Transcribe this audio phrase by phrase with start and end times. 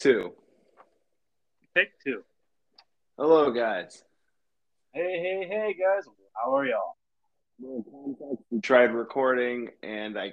[0.00, 0.32] Two.
[1.74, 2.22] Pick two.
[3.18, 4.02] Hello, guys.
[4.94, 6.04] Hey, hey, hey, guys.
[6.32, 6.96] How are y'all?
[8.50, 10.32] We tried recording and I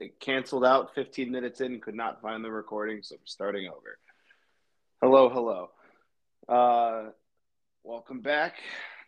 [0.00, 3.98] it canceled out 15 minutes in, could not find the recording, so we're starting over.
[5.02, 5.70] Hello, hello.
[6.48, 7.10] Uh,
[7.84, 8.54] welcome back.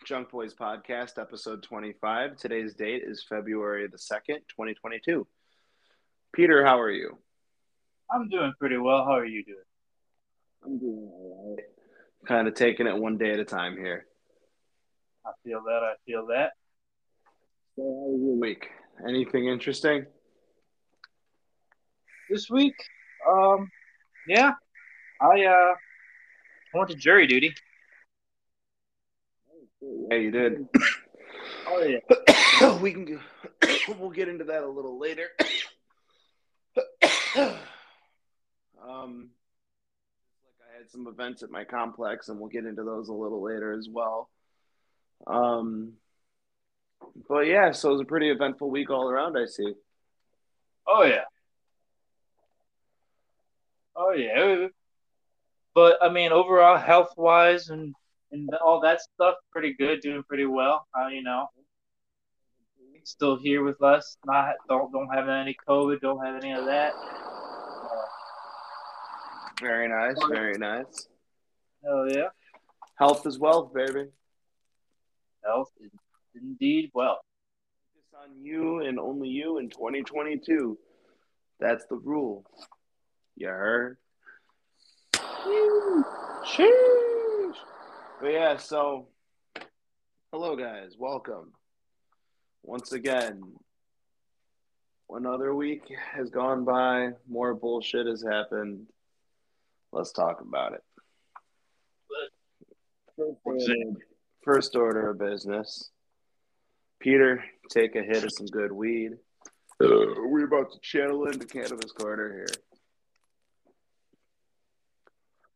[0.04, 2.36] Junk Boys Podcast, episode 25.
[2.36, 5.26] Today's date is February the 2nd, 2022.
[6.34, 7.16] Peter, how are you?
[8.10, 9.04] I'm doing pretty well.
[9.06, 9.64] How are you doing?
[10.64, 11.64] I'm doing all right.
[12.26, 14.06] Kind of taking it one day at a time here.
[15.26, 15.82] I feel that.
[15.82, 16.52] I feel that.
[17.76, 18.68] So, how was your week?
[19.06, 20.06] Anything interesting?
[22.30, 22.74] This week,
[23.28, 23.68] um,
[24.28, 24.52] yeah,
[25.20, 25.74] I uh,
[26.74, 27.52] I went to jury duty.
[30.10, 30.68] Yeah, you did.
[31.66, 32.78] Oh yeah.
[32.80, 33.04] we can.
[33.04, 33.18] Go,
[33.98, 35.28] we'll get into that a little later.
[38.86, 39.30] um,
[40.76, 43.88] Had some events at my complex, and we'll get into those a little later as
[43.88, 44.28] well.
[45.26, 45.92] Um,
[47.28, 49.36] but yeah, so it was a pretty eventful week all around.
[49.36, 49.72] I see.
[50.86, 51.24] Oh yeah.
[53.94, 54.66] Oh yeah.
[55.74, 57.94] But I mean, overall, health wise and
[58.32, 60.88] and all that stuff, pretty good, doing pretty well.
[60.98, 61.46] Uh, you know,
[63.04, 64.16] still here with us.
[64.26, 66.00] Not don't don't have any COVID.
[66.00, 66.94] Don't have any of that.
[69.60, 70.16] Very nice.
[70.28, 71.08] Very nice.
[71.84, 72.28] Hell yeah.
[72.96, 74.06] Health is wealth, baby.
[75.44, 75.90] Health is
[76.34, 77.20] indeed well.
[77.94, 80.78] Focus on you and only you in 2022.
[81.60, 82.44] That's the rule.
[83.36, 83.98] You heard?
[86.44, 87.54] Sheesh.
[88.20, 89.08] But yeah, so
[90.32, 91.52] hello guys, welcome.
[92.62, 93.42] Once again,
[95.10, 95.82] another week
[96.12, 98.86] has gone by, more bullshit has happened.
[99.94, 100.82] Let's talk about it.
[103.16, 103.74] First order,
[104.42, 105.88] first order of business.
[106.98, 109.12] Peter, take a hit of some good weed.
[109.80, 109.86] Uh,
[110.26, 112.46] we're about to channel into cannabis corner here.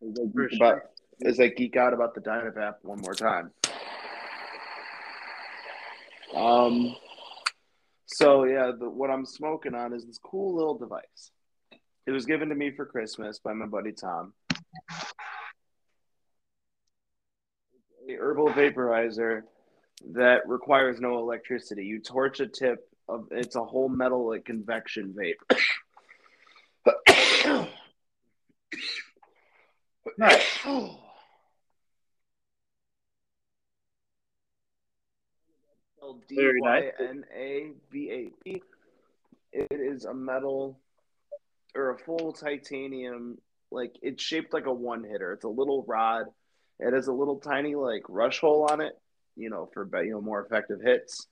[0.09, 0.81] As I, geek about,
[1.25, 3.51] as I geek out about the Dynavap one more time.
[6.33, 6.95] Um.
[8.07, 11.33] So yeah, the, what I'm smoking on is this cool little device.
[12.09, 14.33] It was given to me for Christmas by my buddy Tom.
[18.09, 19.43] A herbal vaporizer
[20.15, 21.85] that requires no electricity.
[21.85, 25.35] You torch a tip of it's a whole metal like convection vape.
[30.17, 30.59] Nice.
[36.27, 36.93] D Very Y nice.
[37.07, 38.63] N A V A P.
[39.53, 40.81] It is a metal
[41.75, 43.39] or a full titanium.
[43.71, 45.33] Like it's shaped like a one hitter.
[45.33, 46.27] It's a little rod.
[46.79, 48.93] It has a little tiny like rush hole on it.
[49.37, 51.27] You know, for you know more effective hits,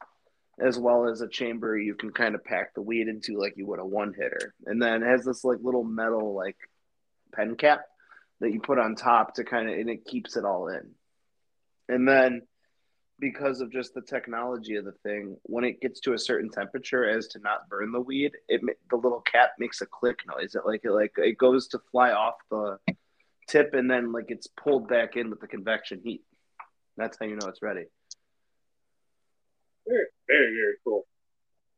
[0.60, 3.66] as well as a chamber you can kind of pack the weed into like you
[3.66, 4.54] would a one hitter.
[4.64, 6.56] And then it has this like little metal like
[7.32, 7.80] pen cap
[8.40, 10.90] that you put on top to kind of and it keeps it all in.
[11.88, 12.42] And then
[13.18, 17.08] because of just the technology of the thing, when it gets to a certain temperature
[17.08, 18.60] as to not burn the weed, it
[18.90, 20.54] the little cap makes a click noise.
[20.54, 22.78] It like it like it goes to fly off the
[23.48, 26.22] tip and then like it's pulled back in with the convection heat.
[26.96, 27.84] That's how you know it's ready.
[29.86, 31.06] Very, very, very cool.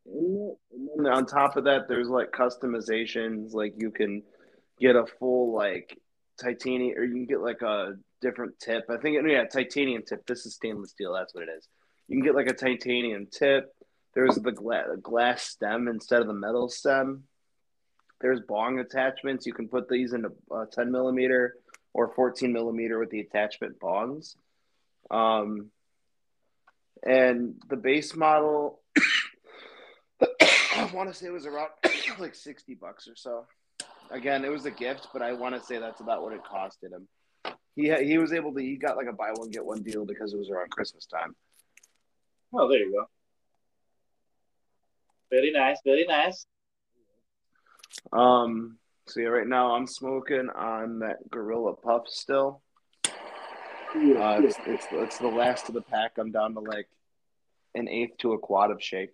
[0.07, 3.53] And then on top of that, there's like customizations.
[3.53, 4.23] Like you can
[4.81, 5.99] get a full like
[6.41, 8.85] titanium, or you can get like a different tip.
[8.91, 10.27] I think yeah, titanium tip.
[10.27, 11.13] This is stainless steel.
[11.13, 11.69] That's what it is.
[12.09, 13.75] You can get like a titanium tip.
[14.15, 17.25] There's the gla- glass stem instead of the metal stem.
[18.21, 19.47] There's bong attachments.
[19.47, 21.55] You can put these into uh, 10 millimeter
[21.95, 24.35] or 14 millimeter with the attachment bongs.
[25.11, 25.71] Um,
[27.05, 28.81] and the base model,
[30.21, 31.69] I want to say it was around
[32.19, 33.47] like 60 bucks or so.
[34.11, 36.93] Again, it was a gift, but I want to say that's about what it costed
[36.93, 37.07] him.
[37.79, 40.05] He ha- he was able to he got like a buy one get one deal
[40.05, 41.37] because it was around Christmas time.
[42.53, 43.07] Oh, there you go.
[45.31, 45.79] Very nice.
[45.85, 46.45] Very nice.
[48.13, 52.63] Um, so yeah, right now I'm smoking on that Gorilla Puff still.
[53.07, 56.19] Uh, it's, it's it's the last of the pack.
[56.19, 56.89] I'm down to like
[57.77, 59.13] an eighth to a quad of shake.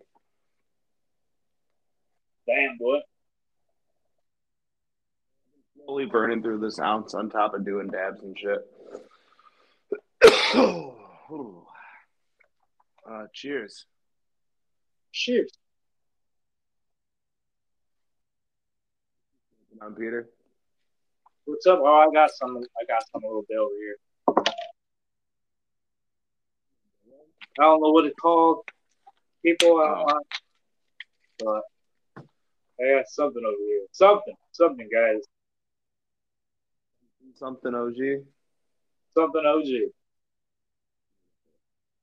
[2.47, 2.97] Damn boy.
[5.85, 8.67] Slowly burning through this ounce on top of doing dabs and shit.
[13.07, 13.85] uh, cheers.
[15.11, 15.51] Cheers.
[19.81, 20.27] On Peter.
[21.45, 21.79] What's up?
[21.83, 22.57] Oh, I got some.
[22.57, 23.97] I got some little bit over here.
[27.59, 28.63] I don't know what it's called.
[29.45, 30.21] People, I don't know.
[31.39, 31.61] But
[32.83, 33.85] I got something over here.
[33.91, 34.33] Something.
[34.51, 35.21] Something, guys.
[37.35, 38.25] Something OG.
[39.13, 39.65] Something OG.
[39.65, 39.91] To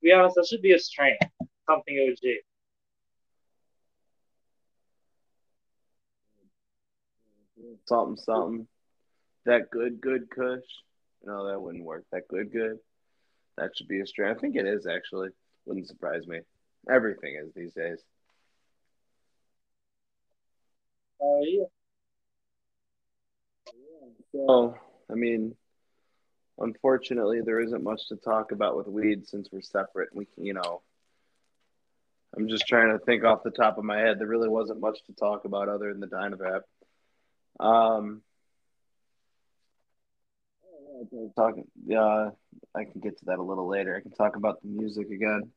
[0.03, 1.17] be honest, that should be a strain.
[1.67, 2.43] Something OG.
[7.87, 8.69] Something, something.
[9.47, 10.61] That good, good Kush.
[11.25, 12.05] No, that wouldn't work.
[12.13, 12.79] That good, good.
[13.57, 14.35] That should be a strain.
[14.35, 15.31] I think it is actually.
[15.65, 16.41] Wouldn't surprise me.
[16.91, 18.03] Everything is these days.
[21.21, 21.65] Oh uh, yeah.
[24.33, 24.75] So,
[25.13, 25.55] I mean,
[26.59, 30.09] unfortunately, there isn't much to talk about with weed since we're separate.
[30.15, 30.83] We, you know,
[32.37, 34.19] I'm just trying to think off the top of my head.
[34.19, 36.63] There really wasn't much to talk about other than the Dynavap.
[37.61, 38.23] Um,
[41.37, 42.31] talking, yeah,
[42.75, 43.97] I can get to that a little later.
[43.97, 45.51] I can talk about the music again.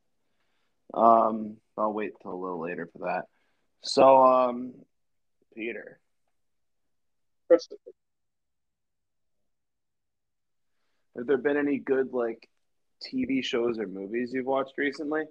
[0.93, 3.25] Um, I'll wait till a little later for that.
[3.81, 4.73] So, um,
[5.55, 5.99] Peter.
[7.47, 7.91] Christopher.
[11.15, 12.47] Have there been any good like
[13.03, 15.23] TV shows or movies you've watched recently?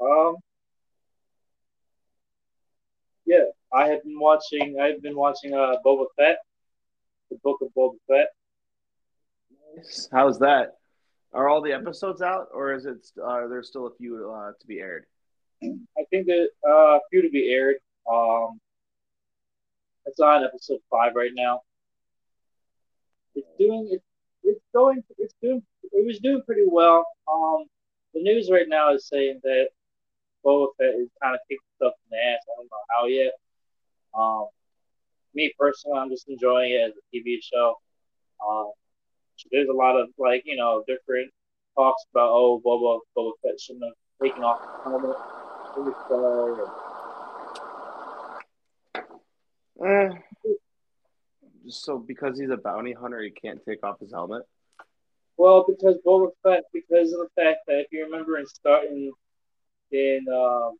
[0.00, 0.36] Um,
[3.24, 4.78] yeah, I have been watching.
[4.80, 6.38] I've been watching uh Boba Fett,
[7.30, 8.28] the Book of Boba Fett.
[9.76, 10.08] Nice.
[10.12, 10.74] How's that?
[11.32, 13.06] Are all the episodes out, or is it?
[13.18, 15.06] Uh, are there still a few uh, to be aired?
[15.62, 17.76] I think that uh, a few to be aired.
[18.10, 18.60] Um,
[20.04, 21.62] it's on episode five right now.
[23.34, 24.02] It's doing it.
[24.44, 25.02] It's going.
[25.18, 25.62] It's doing.
[25.84, 27.06] It was doing pretty well.
[27.32, 27.64] Um,
[28.14, 29.68] the news right now is saying that
[30.44, 32.40] Boba Fett is kind of kicking stuff in the ass.
[32.48, 33.32] I don't know how yet.
[34.14, 34.48] Um,
[35.34, 37.76] me personally, I'm just enjoying it as a TV show.
[38.46, 38.72] Um,
[39.50, 41.30] there's a lot of like you know different
[41.76, 45.16] talks about oh Boba Boba Fett shouldn't have taken off the helmet
[45.76, 46.70] in the show.
[49.84, 50.08] Eh,
[50.44, 50.60] just
[51.68, 54.42] so because he's a bounty hunter, he can't take off his helmet.
[55.36, 59.10] Well, because Boba Fett, because of the fact that if you remember in starting
[59.90, 60.76] in um,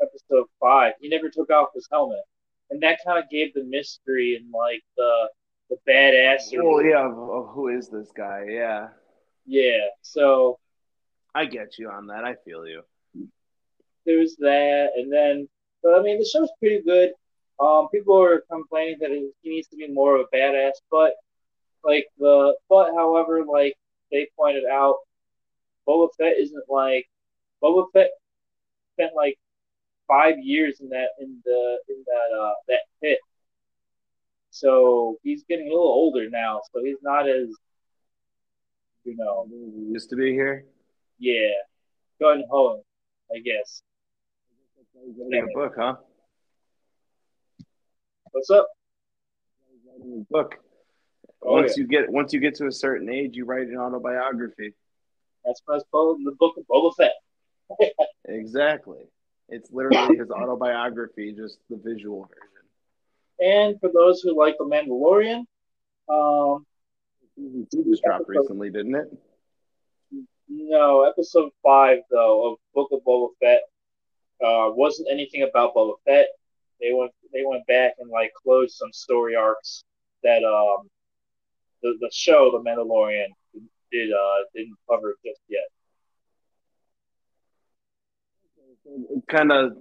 [0.00, 2.22] episode five, he never took off his helmet,
[2.70, 5.28] and that kind of gave the mystery and like the
[5.70, 6.50] the badass.
[6.52, 8.46] Well, yeah, of who is this guy?
[8.48, 8.88] Yeah,
[9.46, 9.86] yeah.
[10.00, 10.58] So
[11.34, 12.24] I get you on that.
[12.24, 12.82] I feel you.
[14.04, 15.48] There's that, and then,
[15.82, 17.12] but I mean, the show's pretty good.
[17.62, 21.12] Um, people are complaining that he needs to be more of a badass, but
[21.84, 23.74] like the but however, like
[24.10, 24.96] they pointed out,
[25.86, 27.06] Boba Fett isn't like
[27.62, 28.10] Boba Fett
[28.94, 29.38] spent like
[30.08, 33.18] five years in that in the in that uh that pit.
[34.50, 37.48] So he's getting a little older now, so he's not as
[39.04, 40.64] you know he used to be here.
[41.18, 41.52] Yeah.
[42.20, 42.82] Gun ho,
[43.32, 43.82] I guess.
[44.96, 45.94] A book, huh?
[48.32, 48.66] What's up?
[50.30, 50.56] Book.
[51.42, 51.82] Oh, once yeah.
[51.82, 54.72] you get once you get to a certain age, you write an autobiography.
[55.44, 57.92] That's why what's called in the book of Boba Fett.
[58.28, 59.00] exactly.
[59.50, 63.68] It's literally his autobiography, just the visual version.
[63.68, 65.44] And for those who like The Mandalorian,
[66.08, 66.64] um,
[67.70, 69.12] just dropped recently, didn't it?
[70.48, 73.60] No, episode five though of Book of Boba Fett
[74.42, 76.28] uh, wasn't anything about Boba Fett.
[76.80, 79.84] They went they went back and like closed some story arcs
[80.22, 80.88] that um
[81.82, 83.28] the, the show The Mandalorian
[83.90, 85.62] did uh didn't cover just yet.
[89.28, 89.72] Kind of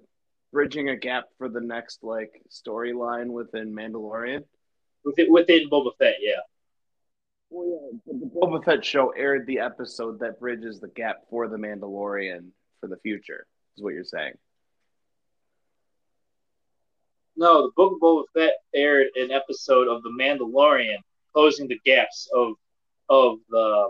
[0.52, 4.44] bridging a gap for the next like storyline within Mandalorian.
[5.04, 6.42] Within within Boba Fett, yeah.
[7.50, 11.58] Well, yeah, the Boba Fett show aired the episode that bridges the gap for the
[11.58, 13.46] Mandalorian for the future.
[13.76, 14.34] Is what you're saying?
[17.42, 21.00] No, the Book of Boba Fett aired an episode of The Mandalorian,
[21.34, 22.54] closing the gaps of
[23.10, 23.88] of the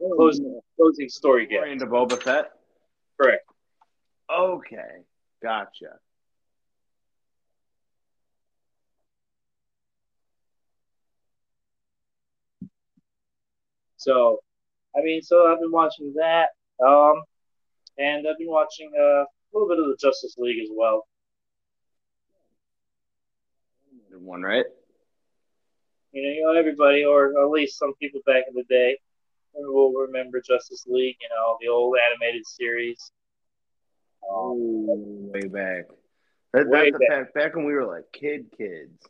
[0.00, 1.66] um, closing, closing story gaps.
[1.68, 2.52] Into Boba Fett.
[3.20, 3.42] Correct.
[4.32, 5.02] Okay,
[5.42, 5.98] gotcha.
[13.96, 14.38] So,
[14.96, 17.20] I mean, so I've been watching that, um,
[17.98, 21.04] and I've been watching uh, a little bit of the Justice League as well.
[24.18, 24.66] One, right?
[26.12, 28.98] You know, everybody, or at least some people back in the day,
[29.52, 31.16] will remember Justice League.
[31.20, 33.10] You know, the old animated series.
[34.30, 35.84] Um, way back.
[36.52, 37.34] That, way that's back.
[37.34, 39.08] back when we were like kid kids.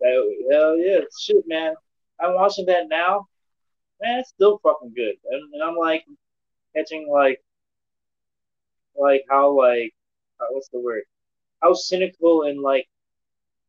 [0.00, 1.74] That, hell yeah, shit, man.
[2.20, 3.26] I'm watching that now.
[4.00, 6.04] Man, it's still fucking good, and, and I'm like
[6.76, 7.42] catching like,
[8.94, 9.94] like how like,
[10.50, 11.02] what's the word?
[11.62, 12.86] How cynical and like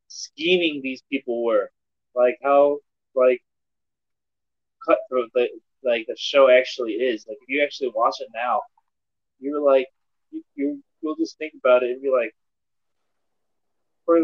[0.08, 1.72] scheming these people were,
[2.16, 2.80] like how
[3.16, 3.42] like
[4.86, 5.48] cutthroat the
[5.84, 7.26] like the show actually is.
[7.28, 8.62] Like if you actually watch it now,
[9.40, 9.88] you're like
[10.32, 12.36] you, you you'll just think about it and be like,
[14.06, 14.20] for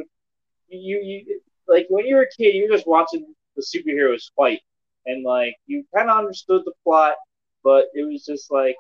[0.70, 4.62] you you like when you were a kid, you're just watching the superheroes fight,
[5.06, 7.16] and like you kind of understood the plot,
[7.64, 8.76] but it was just like,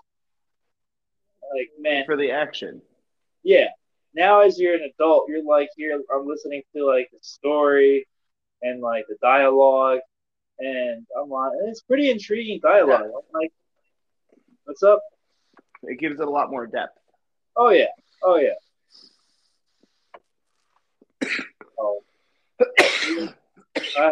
[1.55, 2.81] like man, for the action.
[3.43, 3.67] Yeah.
[4.15, 5.99] Now, as you're an adult, you're like here.
[6.13, 8.07] I'm listening to like the story
[8.61, 9.99] and like the dialogue,
[10.59, 13.05] and I'm like, it's pretty intriguing dialogue.
[13.05, 13.51] I'm like,
[14.65, 15.01] what's up?
[15.83, 16.97] It gives it a lot more depth.
[17.55, 17.87] Oh yeah.
[18.23, 18.53] Oh yeah.
[21.79, 22.03] oh.
[22.61, 22.65] uh,
[23.97, 24.11] uh,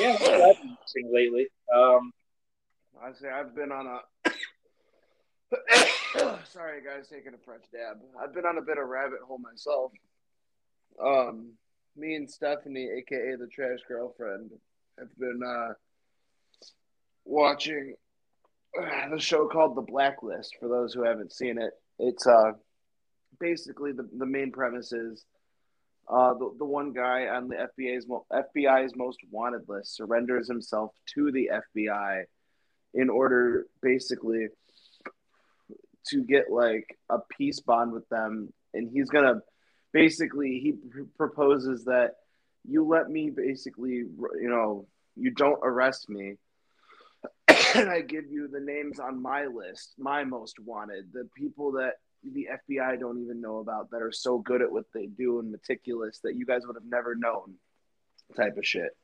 [0.00, 1.48] yeah, I've been watching lately.
[1.74, 2.12] Um,
[3.02, 4.30] I say I've been on a.
[6.44, 7.98] Sorry, guys, taking a fresh dab.
[8.20, 9.92] I've been on a bit of rabbit hole myself.
[11.04, 11.52] Um,
[11.96, 14.50] me and Stephanie, aka the trash girlfriend,
[14.98, 15.72] have been uh,
[17.24, 17.94] watching
[18.80, 20.56] uh, the show called The Blacklist.
[20.60, 22.52] For those who haven't seen it, it's uh,
[23.40, 25.24] basically the the main premise is
[26.08, 31.32] uh, the, the one guy on the FBI's FBI's most wanted list surrenders himself to
[31.32, 32.24] the FBI
[32.94, 34.46] in order basically
[36.08, 39.40] to get like a peace bond with them and he's gonna
[39.92, 40.74] basically he
[41.16, 42.12] proposes that
[42.66, 46.34] you let me basically you know you don't arrest me
[47.74, 51.94] and i give you the names on my list my most wanted the people that
[52.32, 55.50] the FBI don't even know about that are so good at what they do and
[55.50, 57.54] meticulous that you guys would have never known
[58.36, 58.96] type of shit.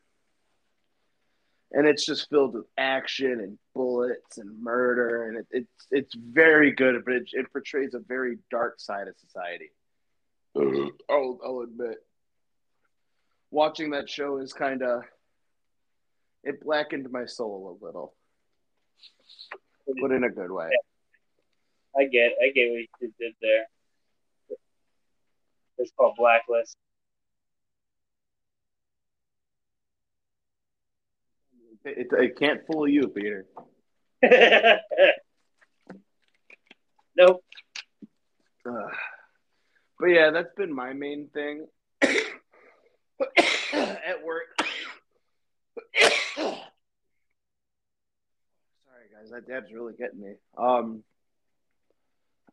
[1.72, 6.72] And it's just filled with action and bullets and murder, and it, it's it's very
[6.72, 9.70] good, but it, it portrays a very dark side of society.
[10.56, 11.98] I'll, I'll admit,
[13.52, 15.04] watching that show is kind of
[16.42, 18.14] it blackened my soul a little,
[20.00, 20.70] but in a good way.
[21.98, 23.66] I get, I get what you did there.
[25.78, 26.76] It's called Blacklist.
[31.84, 33.46] It, it can't fool you, Peter.
[37.16, 37.42] nope.
[38.68, 38.88] Uh,
[39.98, 41.66] but yeah, that's been my main thing
[43.72, 44.44] at work.
[46.36, 46.58] Sorry,
[49.14, 50.34] guys, that dab's really getting me.
[50.58, 51.02] Um,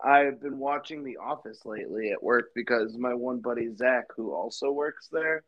[0.04, 4.72] I've been watching The Office lately at work because my one buddy Zach, who also
[4.72, 5.44] works there,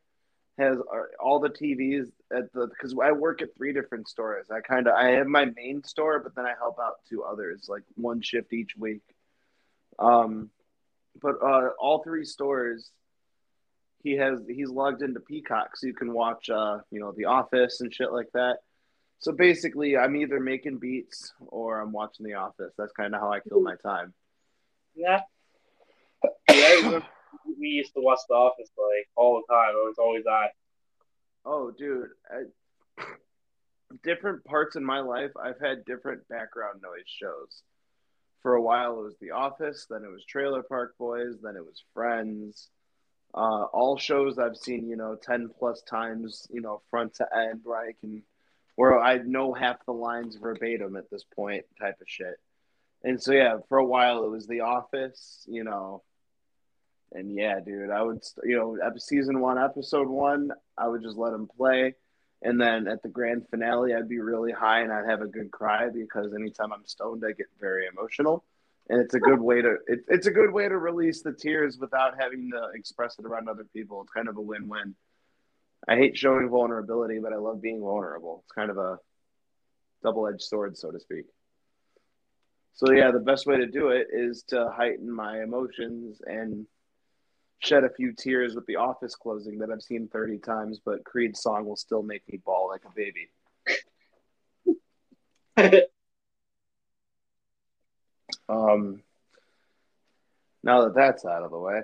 [0.59, 4.47] has uh, all the TVs at the because I work at three different stores.
[4.51, 7.67] I kind of I have my main store, but then I help out two others,
[7.67, 9.01] like one shift each week.
[9.97, 10.49] Um,
[11.21, 12.91] but uh, all three stores,
[14.03, 17.81] he has he's logged into Peacock, so you can watch uh, you know The Office
[17.81, 18.57] and shit like that.
[19.19, 22.73] So basically, I'm either making beats or I'm watching The Office.
[22.77, 24.13] That's kind of how I kill my time.
[24.95, 25.21] Yeah.
[26.49, 26.99] yeah
[27.45, 29.69] we used to watch The Office like all the time.
[29.71, 30.49] It was always on.
[31.45, 32.09] Oh, dude.
[32.29, 33.03] I,
[34.03, 37.63] different parts in my life, I've had different background noise shows.
[38.41, 41.65] For a while, it was The Office, then it was Trailer Park Boys, then it
[41.65, 42.69] was Friends.
[43.33, 47.61] Uh, all shows I've seen, you know, 10 plus times, you know, front to end,
[47.63, 48.23] where I can,
[48.75, 52.39] where I know half the lines verbatim at this point, type of shit.
[53.03, 56.03] And so yeah, for a while it was The Office, you know,
[57.11, 61.33] and yeah, dude, I would you know season one, episode one, I would just let
[61.33, 61.95] him play,
[62.41, 65.51] and then at the grand finale, I'd be really high and I'd have a good
[65.51, 68.43] cry because anytime I'm stoned, I get very emotional,
[68.89, 71.77] and it's a good way to it, it's a good way to release the tears
[71.79, 74.01] without having to express it around other people.
[74.01, 74.95] It's kind of a win-win.
[75.87, 78.43] I hate showing vulnerability, but I love being vulnerable.
[78.43, 78.99] It's kind of a
[80.03, 81.25] double-edged sword, so to speak.
[82.73, 86.65] So yeah, the best way to do it is to heighten my emotions and
[87.59, 91.41] shed a few tears with the office closing that I've seen 30 times, but Creed's
[91.41, 93.29] song will still make me bawl like a baby.
[98.49, 99.01] um
[100.63, 101.81] now that that's out of the way.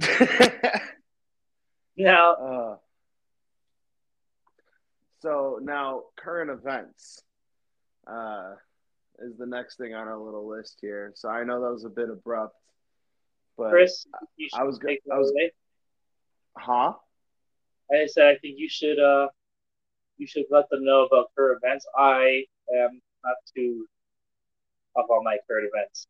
[1.96, 2.30] yeah.
[2.30, 2.76] Uh,
[5.20, 7.22] so now current events.
[8.06, 8.54] Uh
[9.20, 11.12] is the next thing on our little list here.
[11.14, 12.56] So I know that was a bit abrupt,
[13.58, 14.06] but Chris,
[14.54, 14.98] I was good.
[15.12, 15.52] I was, away.
[16.56, 16.92] huh?
[17.92, 19.28] I said I think you should uh
[20.16, 21.86] you should let them know about current events.
[21.96, 23.86] I am not too
[24.98, 26.06] up on my current events.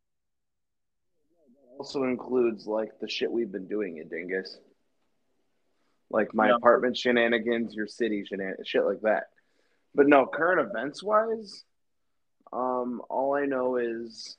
[1.77, 4.59] Also includes like the shit we've been doing in Dingus.
[6.11, 6.55] Like my yeah.
[6.55, 9.25] apartment shenanigans, your city shenanigans, shit like that.
[9.95, 11.63] But no, current events wise,
[12.51, 14.37] um, all I know is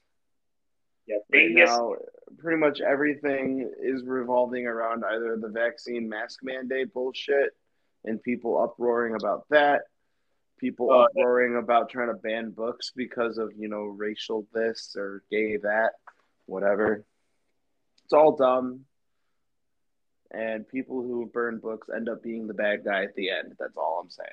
[1.06, 1.94] yeah, right now
[2.38, 7.50] pretty much everything is revolving around either the vaccine mask mandate bullshit
[8.04, 9.82] and people uproaring about that,
[10.58, 15.22] people uh, uproaring about trying to ban books because of, you know, racial this or
[15.30, 15.92] gay that,
[16.46, 17.04] whatever.
[18.04, 18.80] It's all dumb.
[20.32, 23.54] And people who burn books end up being the bad guy at the end.
[23.58, 24.28] That's all I'm saying.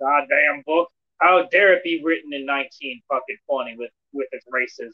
[0.00, 0.90] Goddamn book.
[1.20, 4.92] How dare it be written in nineteen fucking twenty with with its racism?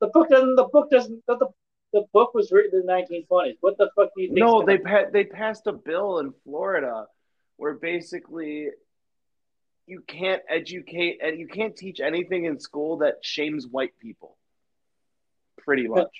[0.00, 0.56] The book doesn't.
[0.56, 1.22] The book doesn't.
[1.26, 1.48] The,
[1.92, 3.56] the book was written in the 1920s.
[3.60, 4.40] What the fuck do you think?
[4.40, 7.06] No, they pa- they passed a bill in Florida
[7.56, 8.68] where basically
[9.86, 14.36] you can't educate and you can't teach anything in school that shames white people.
[15.58, 16.10] Pretty much.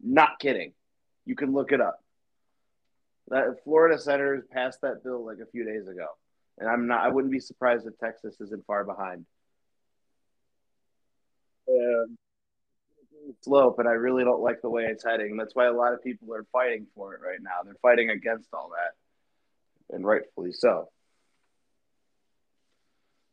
[0.00, 0.72] Not kidding.
[1.24, 1.98] You can look it up.
[3.28, 6.06] That Florida senators passed that bill like a few days ago.
[6.58, 9.26] And I'm not I wouldn't be surprised if Texas isn't far behind.
[11.68, 12.16] Um,
[13.42, 15.36] slope, and I really don't like the way it's heading.
[15.36, 17.62] That's why a lot of people are fighting for it right now.
[17.64, 20.88] They're fighting against all that, and rightfully so.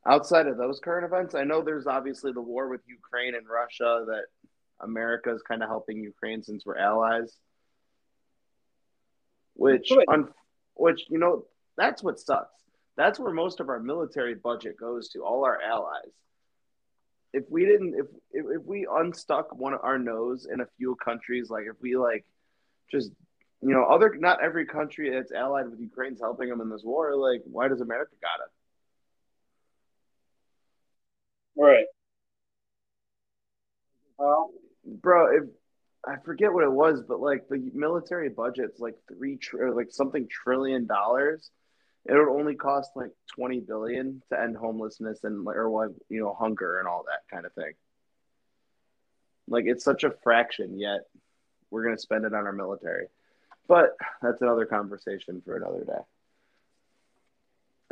[0.06, 4.04] Outside of those current events, I know there's obviously the war with Ukraine and Russia
[4.08, 4.26] that
[4.82, 7.38] America is kind of helping Ukraine since we're allies.
[9.56, 10.34] Which, un-
[10.74, 11.46] which you know,
[11.78, 12.63] that's what sucks.
[12.96, 16.12] That's where most of our military budget goes to, all our allies.
[17.34, 21.50] If we didn't if if we unstuck one of our nose in a few countries
[21.50, 22.26] like if we like
[22.92, 23.12] just
[23.62, 27.16] you know other not every country that's allied with ukraine's helping them in this war
[27.16, 28.52] like why does america got it?
[31.60, 31.86] Right.
[34.20, 34.52] Well
[34.86, 35.44] bro if
[36.06, 40.28] i forget what it was but like the military budget's like three tr- like something
[40.30, 41.50] trillion dollars
[42.06, 46.34] it would only cost like 20 billion to end homelessness and or like you know
[46.34, 47.74] hunger and all that kind of thing.
[49.48, 51.02] Like it's such a fraction yet
[51.70, 53.08] we're going to spend it on our military.
[53.68, 56.04] But that's another conversation for another day.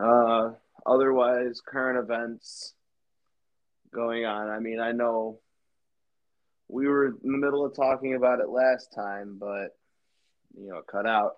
[0.03, 0.51] Uh
[0.85, 2.73] otherwise current events
[3.93, 4.49] going on.
[4.49, 5.39] I mean i know
[6.67, 9.77] we were in the middle of talking about it last time but
[10.57, 11.37] you know cut out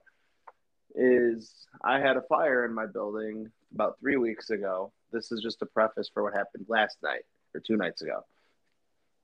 [0.95, 4.91] is I had a fire in my building about three weeks ago.
[5.11, 8.21] This is just a preface for what happened last night or two nights ago.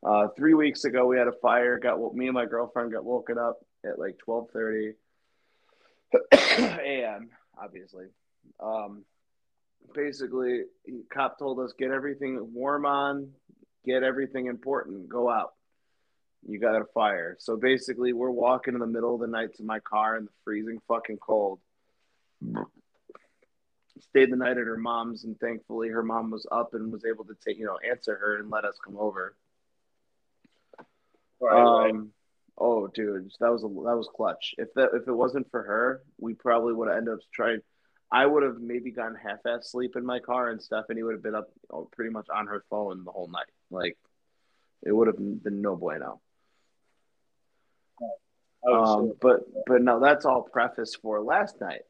[0.04, 1.80] Uh, three weeks ago, we had a fire.
[1.80, 4.94] Got me and my girlfriend got woken up at like twelve thirty
[6.32, 7.30] a.m.
[7.62, 8.06] Obviously,
[8.60, 9.04] um,
[9.94, 10.64] basically,
[11.12, 13.32] cop told us get everything warm on,
[13.86, 15.54] get everything important, go out
[16.48, 17.36] you got a fire.
[17.40, 20.32] So basically, we're walking in the middle of the night to my car in the
[20.44, 21.60] freezing fucking cold.
[24.02, 27.26] Stayed the night at her mom's, and thankfully, her mom was up and was able
[27.26, 29.36] to take, you know, answer her and let us come over.
[31.42, 32.08] Right, um, right.
[32.58, 34.56] Oh, dude, that was a, that was clutch.
[34.58, 37.60] If that if it wasn't for her, we probably would have ended up trying.
[38.12, 41.36] I would have maybe gotten half-ass sleep in my car, and Stephanie would have been
[41.36, 43.52] up you know, pretty much on her phone the whole night.
[43.70, 43.98] Like,
[44.82, 46.22] it would have been no bueno.
[48.64, 51.82] Oh, um, but but no, that's all preface for last night.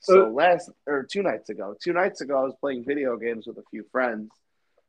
[0.00, 3.58] So last or two nights ago, two nights ago, I was playing video games with
[3.58, 4.30] a few friends.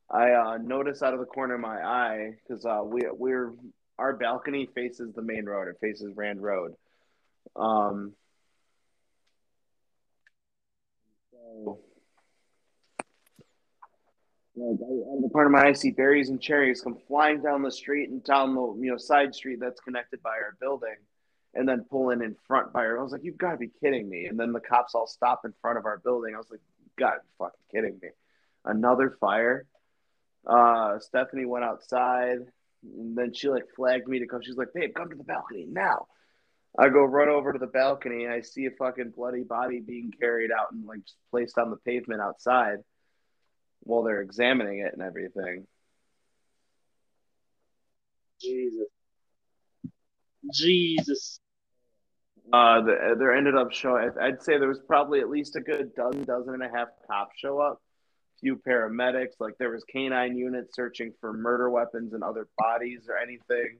[0.10, 3.54] I uh, noticed out of the corner of my eye because uh, we we're
[3.98, 5.68] our balcony faces the main road.
[5.68, 6.76] It faces Rand Road.
[7.56, 8.14] Um,
[11.32, 11.80] so,
[14.56, 17.42] like, out of the corner of my eye, I see berries and cherries come flying
[17.42, 20.96] down the street and down the you know side street that's connected by our building
[21.58, 23.00] and then pulling in front by her.
[23.00, 24.28] I was like, you've got to be kidding me.
[24.28, 26.36] And then the cops all stop in front of our building.
[26.36, 26.62] I was like,
[26.96, 27.04] be
[27.38, 28.10] fucking kidding me.
[28.64, 29.66] Another fire.
[30.46, 32.38] Uh, Stephanie went outside
[32.84, 34.42] and then she like flagged me to come.
[34.44, 36.08] She's like, babe, come to the balcony now.
[36.78, 38.28] I go run over to the balcony.
[38.28, 41.00] I see a fucking bloody body being carried out and like
[41.32, 42.78] placed on the pavement outside
[43.80, 45.66] while they're examining it and everything.
[48.40, 48.88] Jesus.
[50.54, 51.40] Jesus.
[52.52, 54.10] Uh, the, there ended up showing.
[54.22, 57.38] I'd say there was probably at least a good dozen, dozen and a half cops
[57.38, 57.82] show up.
[58.40, 63.18] Few paramedics, like there was canine units searching for murder weapons and other bodies or
[63.18, 63.80] anything.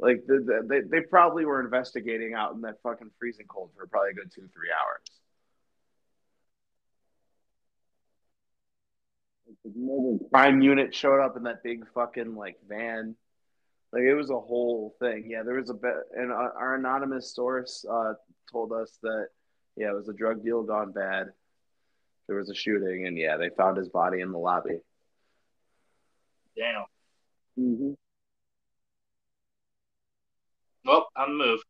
[0.00, 3.86] Like the, the, they they probably were investigating out in that fucking freezing cold for
[3.86, 5.00] probably a good two three hours.
[10.30, 13.14] Crime unit showed up in that big fucking like van.
[13.92, 15.26] Like it was a whole thing.
[15.28, 18.14] Yeah, there was a bit, and our, our anonymous source uh,
[18.50, 19.26] told us that
[19.76, 21.26] yeah, it was a drug deal gone bad.
[22.26, 24.78] There was a shooting, and yeah, they found his body in the lobby.
[26.56, 26.84] Damn.
[27.58, 27.92] Mm-hmm.
[30.84, 31.64] Well, I'm moved.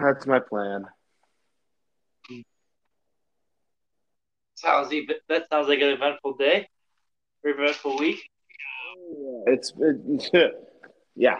[0.00, 0.86] That's my plan.
[4.62, 6.68] Sounds even, that sounds like an eventful day,
[7.42, 8.20] eventful week.
[9.46, 10.52] It's it,
[11.16, 11.38] yeah.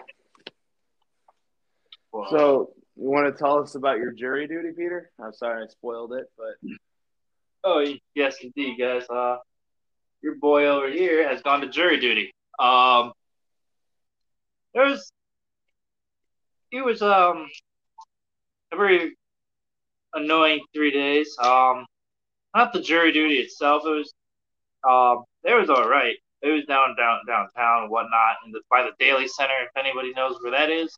[2.12, 2.26] Wow.
[2.30, 5.12] So you want to tell us about your jury duty, Peter?
[5.22, 6.70] I'm sorry I spoiled it, but
[7.64, 7.84] Oh
[8.16, 9.08] yes, indeed, guys.
[9.08, 9.36] Uh,
[10.20, 12.32] your boy over here has gone to jury duty.
[12.58, 13.12] Um,
[14.74, 15.12] there's
[16.72, 17.48] it was um
[18.72, 19.16] a very
[20.12, 21.36] annoying three days.
[21.40, 21.86] Um,
[22.54, 23.82] not the jury duty itself.
[23.86, 24.14] It was
[24.88, 26.16] um it was all right.
[26.42, 29.54] It was down down downtown and whatnot, and by the Daley Center.
[29.64, 30.96] If anybody knows where that is,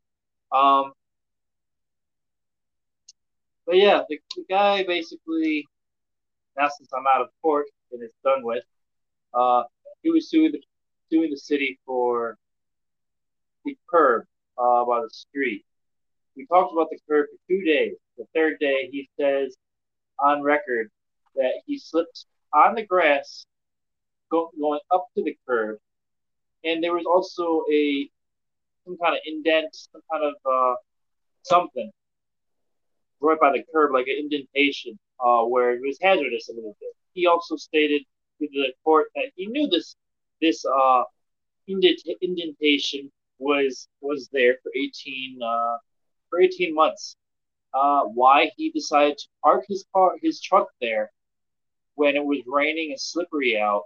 [0.53, 0.93] um.
[3.67, 5.67] But yeah, the, the guy basically
[6.57, 8.65] now since I'm out of court and it's done with,
[9.33, 9.65] uh,
[10.03, 10.61] he was suing the,
[11.11, 12.37] suing the city for
[13.65, 14.25] the curb
[14.59, 15.65] uh, by the street.
[16.37, 17.95] We talked about the curb for two days.
[18.19, 19.57] The third day, he says
[20.19, 20.91] on record
[21.37, 23.47] that he slipped on the grass
[24.31, 25.79] go, going up to the curb,
[26.65, 28.09] and there was also a
[28.85, 30.75] some kind of indent, some kind of uh,
[31.43, 31.91] something
[33.21, 36.91] right by the curb, like an indentation uh, where it was hazardous a little bit.
[37.13, 38.03] He also stated
[38.41, 39.97] to the court that he knew this
[40.41, 41.05] this uh,
[41.67, 45.77] indent- indentation was was there for 18 uh,
[46.31, 47.17] for 18 months.
[47.73, 51.11] Uh, why he decided to park his car his truck there
[51.95, 53.83] when it was raining and slippery out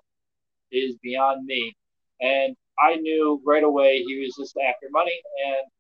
[0.73, 1.77] is beyond me.
[2.21, 5.21] And I knew right away he was just after money.
[5.47, 5.71] And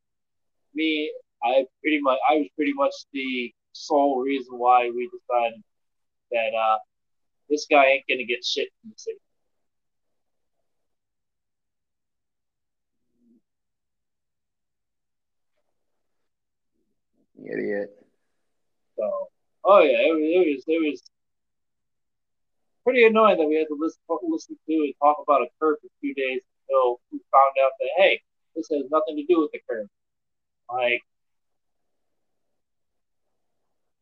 [0.74, 1.12] me,
[1.42, 5.62] I pretty much I was pretty much the sole reason why we decided
[6.32, 6.78] that uh,
[7.48, 9.18] this guy ain't gonna get shit in the city.
[17.50, 17.90] idiot.
[18.96, 19.28] So,
[19.64, 21.02] oh yeah, it it was, it was
[22.88, 25.88] pretty annoying that we had to listen listen to and talk about a curve for
[26.00, 28.18] two days until we found out that hey,
[28.56, 29.86] this has nothing to do with the curve.
[30.72, 31.02] Like,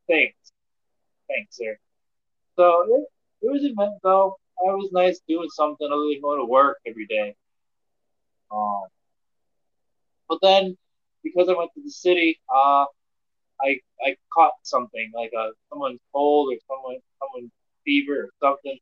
[0.08, 0.36] thanks,
[1.28, 1.76] thanks, sir.
[2.54, 4.36] So it, it was event though.
[4.60, 7.34] It was nice doing something other than going to work every day.
[8.52, 8.84] Um,
[10.28, 10.76] but then
[11.24, 12.84] because I went to the city, uh,
[13.60, 17.50] I I caught something like a someone's cold or someone someone
[17.86, 18.78] fever or something,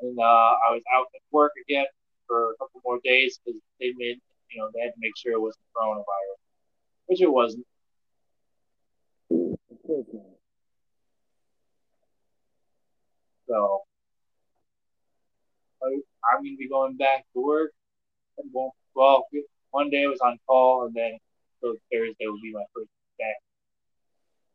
[0.00, 1.86] and uh, I was out at work again
[2.26, 4.18] for a couple more days because they made
[4.50, 6.40] you know they had to make sure it wasn't coronavirus,
[7.06, 7.66] which it wasn't.
[13.48, 13.82] So
[15.82, 17.70] I'm gonna be going back to work.
[18.38, 18.50] And
[18.94, 19.26] well,
[19.70, 21.18] one day I was on call, and then
[21.60, 22.88] so Thursday will be my first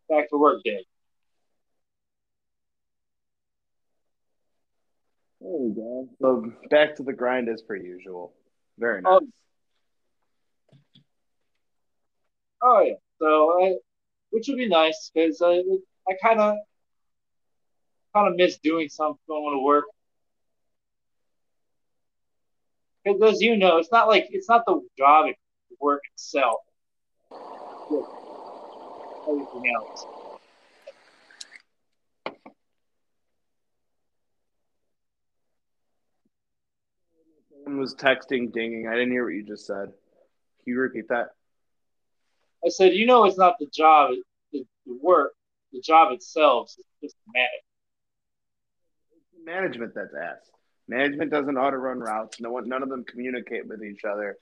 [0.09, 0.85] back to work day.
[5.41, 6.10] There we go.
[6.21, 8.34] So back to the grind as per usual.
[8.78, 9.13] Very nice.
[9.13, 9.32] Um,
[12.62, 13.75] Oh yeah, so I,
[14.32, 15.63] which would be nice because I
[16.10, 16.56] I kind of
[18.13, 19.86] kind of miss doing something going to work.
[23.04, 26.60] Because as you know, it's not like it's not the job the work itself.
[27.32, 28.08] It's
[29.28, 30.06] everything else.
[37.77, 38.88] Was texting, dinging.
[38.88, 39.86] I didn't hear what you just said.
[39.86, 41.29] Can you repeat that?
[42.65, 44.12] I said, you know, it's not the job,
[44.51, 45.34] the, the work,
[45.71, 46.73] the job itself.
[46.77, 47.63] It's just management.
[49.45, 50.51] Management that's ass.
[50.88, 52.41] Management doesn't auto run routes.
[52.41, 54.38] No one, none of them communicate with each other.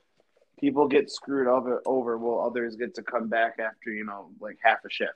[0.60, 4.58] People get screwed over, over while others get to come back after you know like
[4.63, 5.12] half a shift.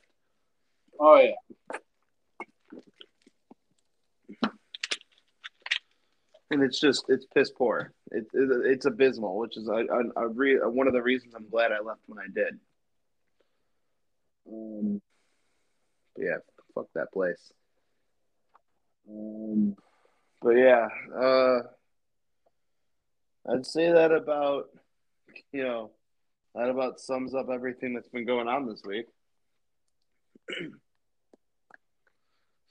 [0.99, 1.77] Oh yeah.
[6.51, 7.93] And it's just it's piss poor.
[8.11, 11.49] It, it it's abysmal, which is a, a, a re, one of the reasons I'm
[11.49, 12.59] glad I left when I did.
[14.51, 15.01] Um,
[16.17, 16.37] yeah,
[16.75, 17.51] fuck that place.
[19.09, 19.75] Um,
[20.41, 21.59] but yeah, uh,
[23.49, 24.65] I'd say that about,
[25.53, 25.91] you know,
[26.53, 29.05] that about sums up everything that's been going on this week.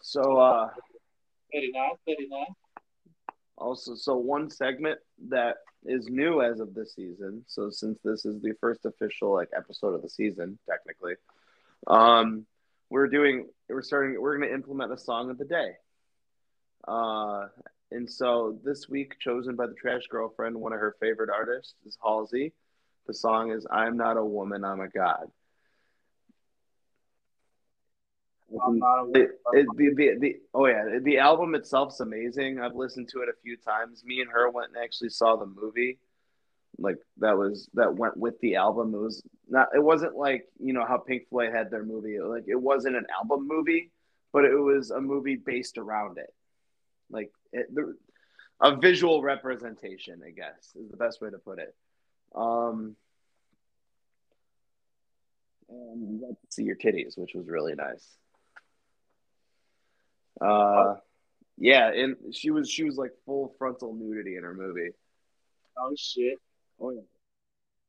[0.03, 0.69] so, uh,
[1.51, 2.60] Very nice, very nice.
[3.61, 7.45] Also, so one segment that is new as of this season.
[7.47, 11.15] So, since this is the first official like episode of the season, technically,
[11.87, 12.47] um,
[12.89, 15.73] we're doing, we're starting, we're going to implement a song of the day.
[16.87, 17.49] Uh,
[17.93, 21.99] and so this week, chosen by the Trash Girlfriend, one of her favorite artists is
[22.03, 22.53] Halsey.
[23.07, 25.29] The song is "I'm Not a Woman, I'm a God." I'm not
[28.39, 28.40] a-
[29.15, 32.61] It, it, the, the, the, oh yeah, the album itself's amazing.
[32.61, 34.05] I've listened to it a few times.
[34.05, 35.99] Me and her went and actually saw the movie.
[36.79, 38.95] Like that was that went with the album.
[38.95, 39.69] It was not.
[39.75, 42.19] It wasn't like you know how Pink Floyd had their movie.
[42.21, 43.91] Like it wasn't an album movie,
[44.33, 46.33] but it was a movie based around it.
[47.11, 47.95] Like it, the,
[48.61, 51.75] a visual representation, I guess, is the best way to put it.
[52.35, 52.97] Um,
[55.69, 58.07] and you got to see your titties, which was really nice.
[60.41, 60.95] Uh,
[61.59, 64.91] yeah, and she was she was like full frontal nudity in her movie.
[65.79, 66.39] Oh shit.
[66.81, 67.01] Oh yeah,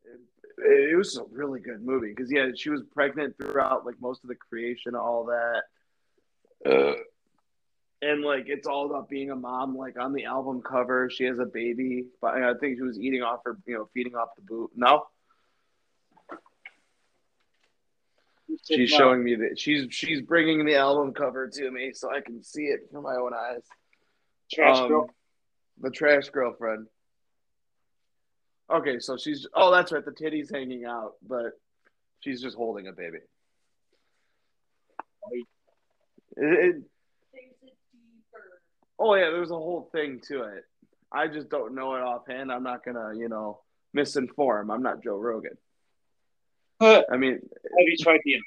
[0.06, 4.24] it, it was a really good movie because yeah, she was pregnant throughout like most
[4.24, 5.64] of the creation, all that.
[6.70, 6.94] Uh,
[8.02, 9.78] and like it's all about being a mom.
[9.78, 13.22] Like on the album cover, she has a baby, but I think she was eating
[13.22, 14.72] off her, you know, feeding off the boot.
[14.76, 15.06] No,
[18.68, 18.98] she's No.
[18.98, 22.64] showing me that she's she's bringing the album cover to me so I can see
[22.66, 23.64] it for my own eyes.
[24.52, 25.10] trash Um, girl.
[25.80, 26.88] The trash girlfriend.
[28.72, 31.52] Okay, so she's oh that's right, the titty's hanging out, but
[32.22, 33.18] she's just holding a baby.
[36.38, 36.84] It, it-
[39.00, 40.64] oh yeah, there's a whole thing to it.
[41.12, 42.52] I just don't know it offhand.
[42.52, 43.62] I'm not gonna, you know,
[43.96, 44.74] misinform.
[44.74, 45.58] I'm not Joe Rogan.
[46.82, 47.39] Have I mean,
[47.78, 48.38] you tried the?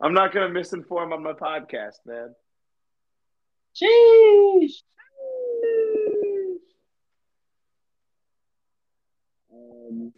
[0.00, 2.34] I'm not gonna misinform on my podcast, man.
[3.80, 4.72] Jeez.
[9.54, 10.12] Um,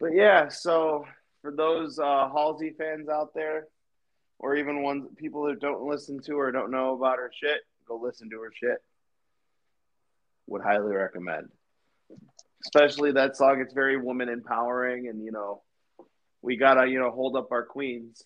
[0.00, 1.04] but yeah, so
[1.40, 3.68] for those uh, Halsey fans out there,
[4.40, 7.96] or even ones people that don't listen to or don't know about her shit, go
[7.96, 8.78] listen to her shit.
[10.48, 11.48] Would highly recommend.
[12.64, 13.60] Especially that song.
[13.60, 15.62] It's very woman empowering, and you know,
[16.46, 18.22] we gotta you know hold up our queens,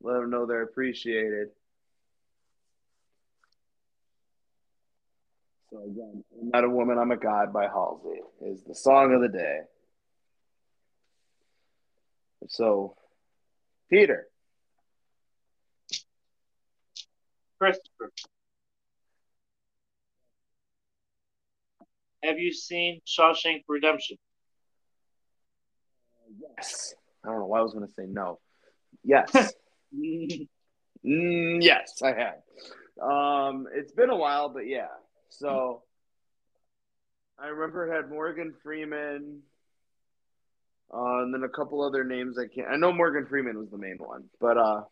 [0.00, 1.48] let them know they're appreciated.
[5.68, 9.20] So again, I'm not a woman, I'm a god by Halsey is the song of
[9.20, 9.60] the day.
[12.48, 12.96] So,
[13.90, 14.26] Peter,
[17.58, 18.10] Christopher.
[22.24, 24.16] Have you seen Shawshank Redemption?
[26.56, 26.94] yes.
[27.24, 28.38] I don't know why I was going to say no.
[29.04, 29.30] Yes.
[31.04, 32.40] Mm, yes, I have.
[33.02, 34.88] Um, it's been a while, but yeah.
[35.30, 35.82] So,
[37.38, 39.40] I remember it had Morgan Freeman,
[40.92, 42.68] uh, and then a couple other names I can't.
[42.70, 44.82] I know Morgan Freeman was the main one, but uh,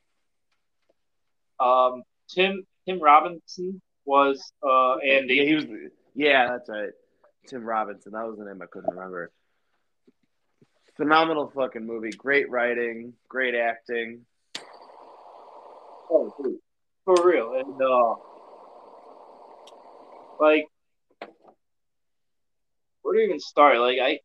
[1.60, 5.34] Um, Tim Tim Robinson was uh Andy.
[5.34, 5.64] Yeah, he was.
[6.14, 6.90] Yeah, that's right.
[7.46, 8.12] Tim Robinson.
[8.12, 9.30] That was the name I couldn't remember.
[10.98, 12.10] Phenomenal fucking movie.
[12.10, 13.14] Great writing.
[13.28, 14.26] Great acting.
[16.10, 16.58] Oh, dude.
[17.08, 17.54] for real.
[17.54, 18.14] And uh,
[20.38, 20.66] like,
[23.00, 23.78] where do you even start?
[23.78, 24.18] Like, I,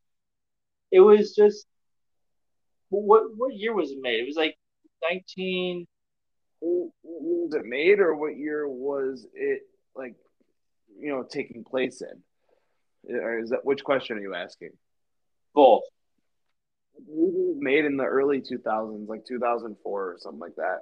[0.92, 1.66] it was just,
[2.90, 4.20] what what year was it made?
[4.20, 4.58] It was like
[5.02, 5.88] nineteen.
[6.62, 9.62] Was it made or what year was it
[9.96, 10.16] like?
[11.00, 13.16] You know, taking place in.
[13.16, 14.72] Or is that which question are you asking?
[15.56, 15.84] Both.
[17.04, 20.80] I believe it was made in the early 2000s, like 2004 or something like that.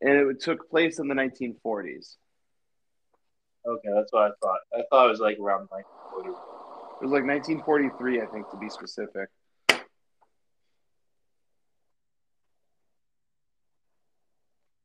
[0.00, 2.16] And it took place in the 1940s.
[3.66, 4.60] Okay, that's what I thought.
[4.74, 6.28] I thought it was like around like forty.
[6.28, 9.28] It was like 1943, I think, to be specific.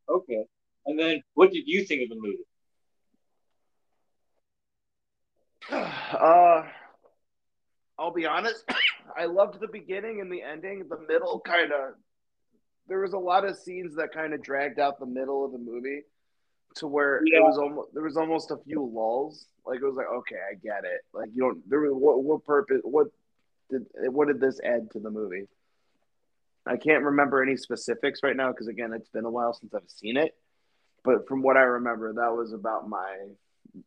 [0.09, 0.45] Okay.
[0.85, 2.45] And then, what did you think of the movie?
[6.11, 6.63] Uh,
[8.01, 8.65] I'll be honest.
[9.17, 10.85] I loved the beginning and the ending.
[10.89, 11.93] The middle kind of.
[12.87, 15.59] There was a lot of scenes that kind of dragged out the middle of the
[15.59, 16.01] movie,
[16.77, 17.39] to where Yeah.
[17.39, 19.45] it was almost there was almost a few lulls.
[19.65, 21.01] Like it was like, okay, I get it.
[21.13, 21.69] Like you don't.
[21.69, 22.81] There was what what purpose?
[22.83, 23.07] What
[23.69, 25.47] did what did this add to the movie?
[26.65, 29.89] I can't remember any specifics right now because again, it's been a while since I've
[29.89, 30.35] seen it.
[31.03, 33.17] But from what I remember, that was about my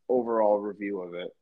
[0.09, 1.35] overall review of it.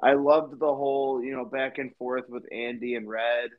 [0.00, 3.50] I loved the whole, you know, back and forth with Andy and Red.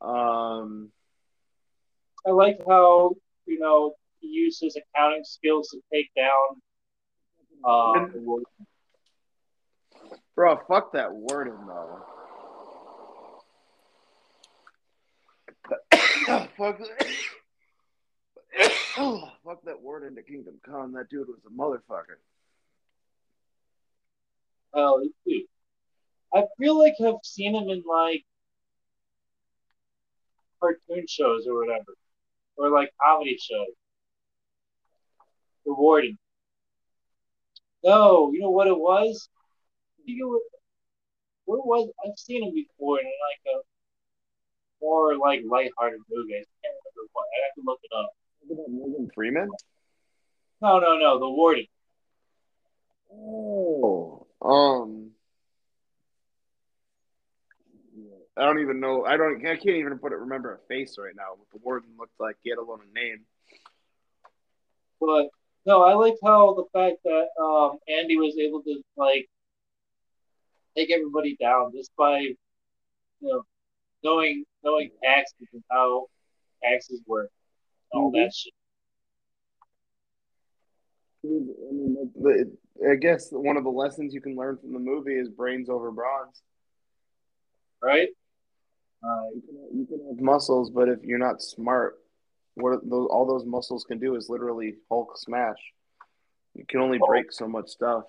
[0.00, 0.90] Um,
[2.26, 3.14] I like how
[3.46, 6.62] you know he used his accounting skills to take down.
[7.62, 8.44] Um,
[10.34, 11.98] bro, fuck that Warden though.
[16.26, 16.78] fuck, fuck
[19.64, 20.92] that Warden to Kingdom Come.
[20.94, 22.16] That dude was a motherfucker.
[24.72, 25.06] Oh.
[26.32, 28.24] I feel like I've seen him in like
[30.60, 31.94] cartoon shows or whatever,
[32.56, 33.74] or like comedy shows.
[35.66, 36.18] The Warden.
[37.82, 39.28] No, you know what it was?
[39.98, 40.42] I think it was.
[41.46, 41.90] What was?
[42.04, 43.60] I've seen him before in like a
[44.80, 46.34] more like lighthearted movie.
[46.34, 47.24] I can't remember what.
[47.24, 48.10] I have to look it up.
[48.68, 49.50] Morgan Freeman?
[50.62, 51.18] No, no, no.
[51.18, 51.66] The Warden.
[53.12, 55.10] Oh, um,
[58.36, 59.04] I don't even know.
[59.04, 59.44] I don't.
[59.46, 60.18] I can't even put it.
[60.18, 61.34] Remember a face right now.
[61.36, 63.20] What the warden looked like, get alone a name.
[65.00, 65.28] But
[65.66, 69.28] no, I like how the fact that um, Andy was able to like
[70.76, 72.36] take everybody down just by you
[73.20, 73.42] know
[74.02, 76.06] knowing knowing taxes and how
[76.62, 77.30] taxes work,
[77.92, 78.22] all mm-hmm.
[78.22, 78.54] that shit.
[81.22, 82.56] I mean,
[82.88, 85.90] I guess one of the lessons you can learn from the movie is brains over
[85.90, 86.42] bronze.
[87.82, 88.08] Right.
[89.02, 91.98] Uh, you, can, you can have muscles, but if you're not smart,
[92.54, 95.58] what those, all those muscles can do is literally Hulk smash.
[96.54, 98.04] You can only break so much stuff.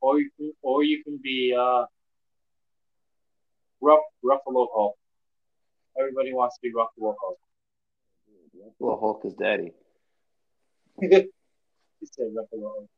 [0.00, 1.84] Or you can, or you can be uh,
[3.80, 4.96] rough Ruffalo Hulk.
[5.98, 7.38] Everybody wants to be Ruffalo Hulk.
[8.56, 9.72] Ruffalo Hulk is daddy.
[12.18, 12.90] Ruffalo Hulk.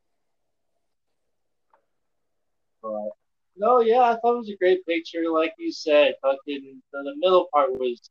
[2.83, 3.11] But
[3.57, 5.31] no, yeah, I thought it was a great picture.
[5.31, 8.11] Like you said, fucking the, the middle part was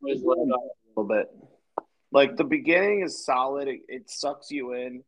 [0.00, 1.28] was a little bit.
[2.10, 3.68] Like the beginning is solid.
[3.68, 5.02] It, it sucks you in,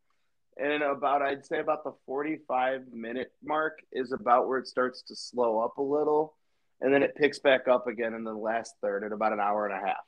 [0.57, 5.17] and about I'd say about the forty-five minute mark is about where it starts to
[5.17, 6.37] slow up a little,
[6.81, 9.67] and then it picks back up again in the last third at about an hour
[9.67, 10.05] and a half.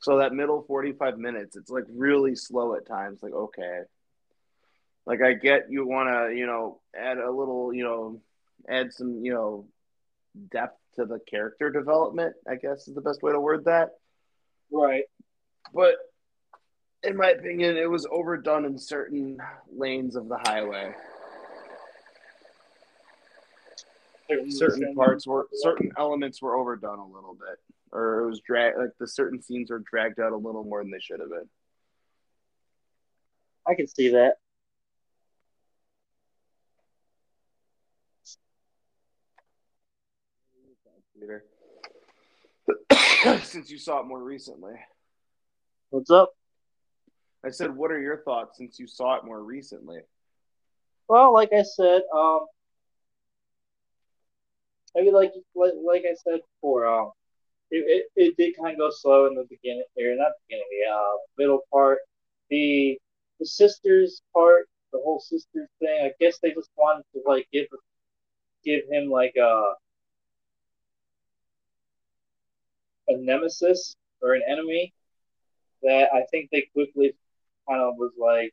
[0.00, 3.22] So that middle forty-five minutes, it's like really slow at times.
[3.22, 3.80] Like okay,
[5.06, 8.20] like I get you want to you know add a little you know
[8.68, 9.66] add some you know
[10.50, 12.34] depth to the character development.
[12.48, 13.92] I guess is the best way to word that.
[14.70, 15.04] Right.
[15.72, 15.94] But
[17.02, 19.38] in my opinion, it was overdone in certain
[19.72, 20.92] lanes of the highway.
[24.28, 27.60] Certain, certain parts were certain elements were overdone a little bit,
[27.92, 30.90] or it was drag like the certain scenes were dragged out a little more than
[30.90, 31.48] they should have been.
[33.68, 34.38] I can see that.
[41.18, 41.44] Peter.
[43.42, 44.74] Since you saw it more recently.
[45.90, 46.32] What's up?
[47.44, 50.00] I said, what are your thoughts since you saw it more recently?
[51.08, 52.46] Well, like I said, um,
[54.96, 57.12] I mean, like, like, like I said before, um,
[57.70, 60.66] it, it, it did kind of go slow in the beginning, or not the beginning,
[60.70, 61.98] the uh, middle part.
[62.50, 62.98] The
[63.38, 66.00] the sisters part, the whole sisters thing.
[66.04, 67.66] I guess they just wanted to like give
[68.64, 69.72] give him like a
[73.08, 74.92] a nemesis or an enemy
[75.82, 77.14] that I think they quickly
[77.68, 78.52] kind of was like,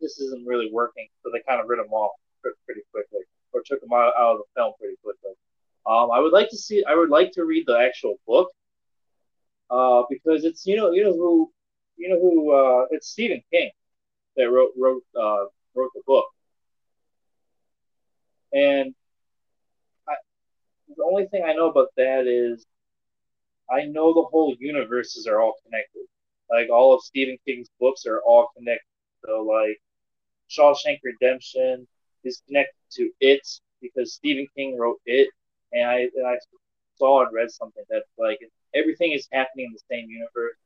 [0.00, 1.08] this isn't really working.
[1.22, 3.20] So they kind of rid him off pretty quickly
[3.52, 5.32] or took him out, out of the film pretty quickly.
[5.86, 8.50] Um, I would like to see, I would like to read the actual book
[9.70, 11.50] uh, because it's, you know, you know who,
[11.96, 13.70] you know who, uh, it's Stephen King
[14.36, 16.26] that wrote, wrote, uh, wrote the book.
[18.52, 18.94] And
[20.96, 22.66] the only thing I know about that is
[23.70, 26.06] I know the whole universes are all connected.
[26.50, 28.86] Like all of Stephen King's books are all connected.
[29.24, 29.80] So like
[30.50, 31.86] Shawshank Redemption
[32.24, 33.46] is connected to it
[33.80, 35.28] because Stephen King wrote it,
[35.72, 36.38] and I and I
[36.96, 38.38] saw and read something that like
[38.74, 40.56] everything is happening in the same universe.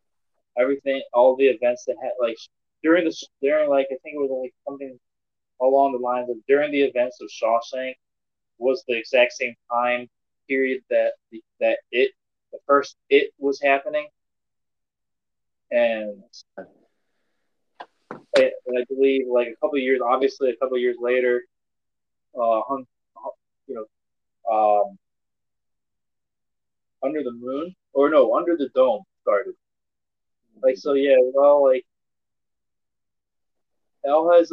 [0.59, 2.37] Everything, all the events that had like
[2.83, 4.99] during the during like I think it was like something
[5.61, 7.95] along the lines of during the events of Shawshank,
[8.59, 10.09] was the exact same time
[10.51, 11.13] period that
[11.61, 12.11] that it
[12.53, 14.09] the first it was happening,
[15.71, 16.23] and,
[18.37, 21.43] and I believe like a couple of years, obviously a couple of years later,
[22.35, 22.61] uh,
[23.67, 23.87] you know,
[24.53, 24.99] um,
[27.03, 29.55] under the moon or no, under the dome started.
[30.63, 31.17] Like so, yeah.
[31.35, 31.87] Well, like
[34.05, 34.53] it all has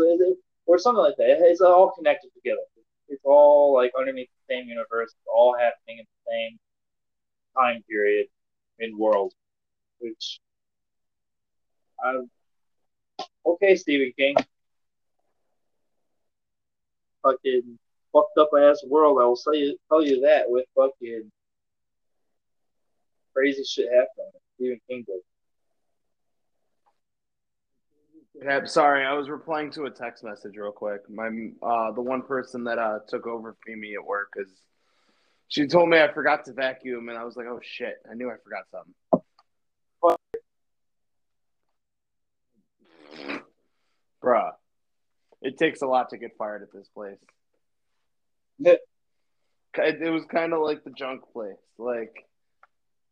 [0.66, 1.38] or something like that.
[1.42, 2.62] It's all connected together.
[3.10, 5.14] It's all like underneath same universe.
[5.34, 6.60] All happening in the same
[7.58, 8.28] time period
[8.80, 9.34] in world,
[10.00, 10.40] which
[12.04, 12.22] I
[13.46, 14.36] okay, Stephen King.
[17.24, 17.78] Fucking
[18.14, 19.20] fucked up ass world.
[19.22, 21.32] I will tell you tell you that with fucking
[23.34, 24.32] crazy shit happening.
[24.56, 25.22] Stephen King did.
[28.42, 31.10] Yeah, sorry, I was replying to a text message real quick.
[31.10, 31.28] My
[31.62, 34.50] uh, the one person that uh, took over for me at work is
[35.48, 38.30] she told me I forgot to vacuum, and I was like, "Oh shit!" I knew
[38.30, 38.94] I forgot something.
[44.24, 44.52] Bruh,
[45.42, 47.18] it takes a lot to get fired at this place.
[48.60, 48.82] It,
[49.76, 51.56] it was kind of like the junk place.
[51.78, 52.28] Like,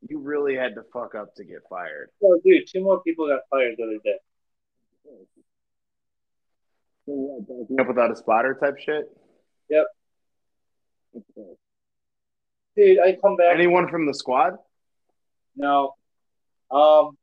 [0.08, 2.10] you really had to fuck up to get fired.
[2.24, 4.18] Oh, dude, two more people got fired the other day.
[7.80, 9.06] Up without a spotter type shit?
[9.70, 9.86] Yep.
[12.76, 13.54] Dude, I come back.
[13.54, 14.54] Anyone from the squad?
[15.56, 15.94] No.
[16.72, 17.18] Um,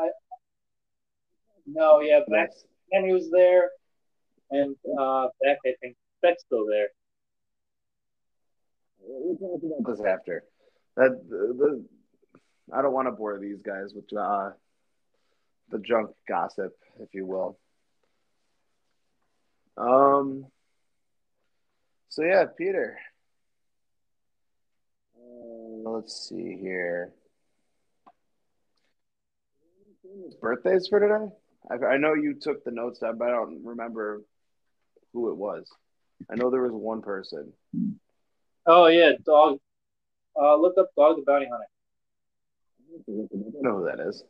[0.00, 0.08] I,
[1.66, 2.50] no, yeah, Beck,
[2.92, 3.70] Kenny was there,
[4.50, 6.88] and uh, Beck, I think Beck's still there.
[9.00, 10.44] We'll talk about this after.
[10.96, 11.84] That the, the
[12.76, 14.50] I don't want to bore these guys with uh,
[15.70, 17.58] the junk gossip, if you will.
[19.76, 20.46] Um.
[22.08, 22.98] So yeah, Peter.
[25.16, 27.12] Uh, let's see here.
[30.40, 31.32] Birthdays for today?
[31.70, 34.22] I, I know you took the notes down, but I don't remember
[35.12, 35.68] who it was.
[36.30, 37.52] I know there was one person.
[38.66, 39.58] Oh yeah, dog.
[40.40, 41.66] Uh, look up Dog the Bounty Hunter.
[43.08, 44.24] I don't know who that is.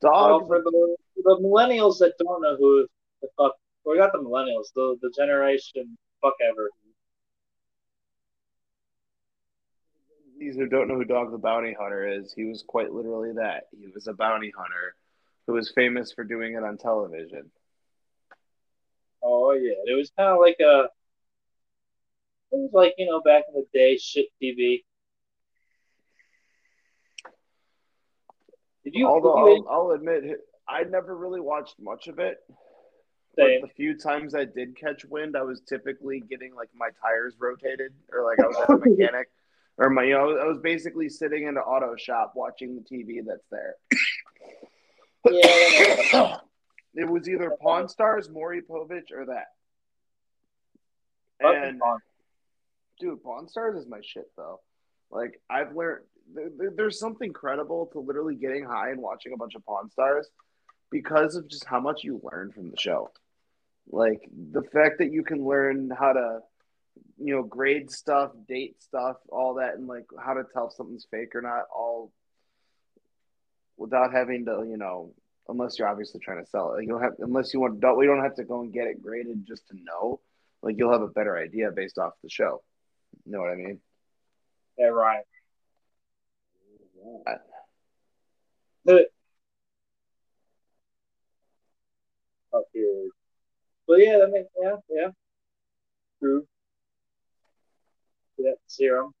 [0.00, 0.42] Dog.
[0.42, 2.86] Uh, for the, the millennials that don't know who
[3.22, 6.70] the fuck, we got the millennials, the the generation fuck ever.
[10.38, 13.64] These who don't know who Dog the Bounty Hunter is, he was quite literally that.
[13.76, 14.94] He was a bounty hunter
[15.46, 17.50] who was famous for doing it on television.
[19.22, 20.88] Oh yeah, it was kind of like a.
[22.52, 24.84] It was like you know back in the day, shit TV.
[28.90, 29.06] Did you?
[29.06, 32.38] Although did you, I'll, I'll, admit, I never really watched much of it.
[33.36, 33.60] Same.
[33.60, 37.34] But the few times I did catch wind, I was typically getting like my tires
[37.38, 39.28] rotated, or like I was at a mechanic,
[39.76, 43.20] or my you know I was basically sitting in an auto shop watching the TV
[43.26, 43.76] that's there.
[45.30, 46.38] Yeah.
[46.94, 49.48] it was either Pawn Stars, Maury Povich, or that.
[51.40, 51.80] And
[52.98, 54.60] dude, Pawn Stars is my shit though.
[55.10, 56.04] Like I've learned
[56.76, 60.28] there's something credible to literally getting high and watching a bunch of Pawn Stars
[60.90, 63.10] because of just how much you learn from the show.
[63.90, 66.40] Like the fact that you can learn how to,
[67.18, 71.06] you know, grade stuff, date stuff, all that, and like how to tell if something's
[71.10, 72.12] fake or not, all
[73.76, 75.14] without having to, you know,
[75.48, 76.78] unless you're obviously trying to sell it.
[76.78, 79.02] Like, you'll have unless you want, don't we don't have to go and get it
[79.02, 80.20] graded just to know.
[80.62, 82.62] Like you'll have a better idea based off the show.
[83.24, 83.80] You know what I mean?
[84.76, 85.24] Yeah, right.
[88.84, 89.06] But,
[92.54, 93.08] okay.
[93.86, 95.08] But yeah, that makes yeah, yeah.
[96.20, 96.46] True.
[98.38, 99.12] That serum.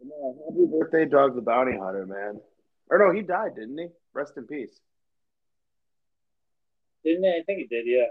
[0.00, 2.40] happy birthday, Dog the Bounty Hunter, man.
[2.90, 3.86] Or no, he died, didn't he?
[4.12, 4.80] Rest in peace.
[7.04, 7.30] Didn't he?
[7.30, 8.06] I think he did, yeah.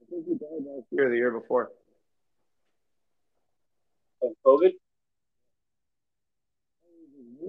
[0.00, 1.70] I think he died last year, the year before.
[4.22, 4.72] Of COVID?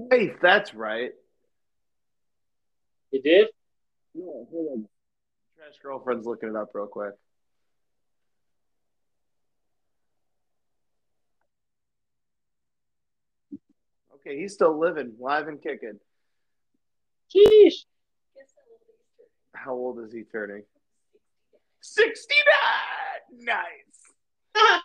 [0.09, 1.11] Hey, that's right.
[3.11, 3.47] You did?
[4.13, 4.87] Yeah, hold on.
[5.57, 7.13] Trash girlfriend's looking it up real quick.
[14.15, 15.99] Okay, he's still living, live and kicking.
[17.35, 17.85] Sheesh.
[19.53, 20.63] How old is he turning?
[21.81, 23.45] 69!
[23.45, 23.63] Nice.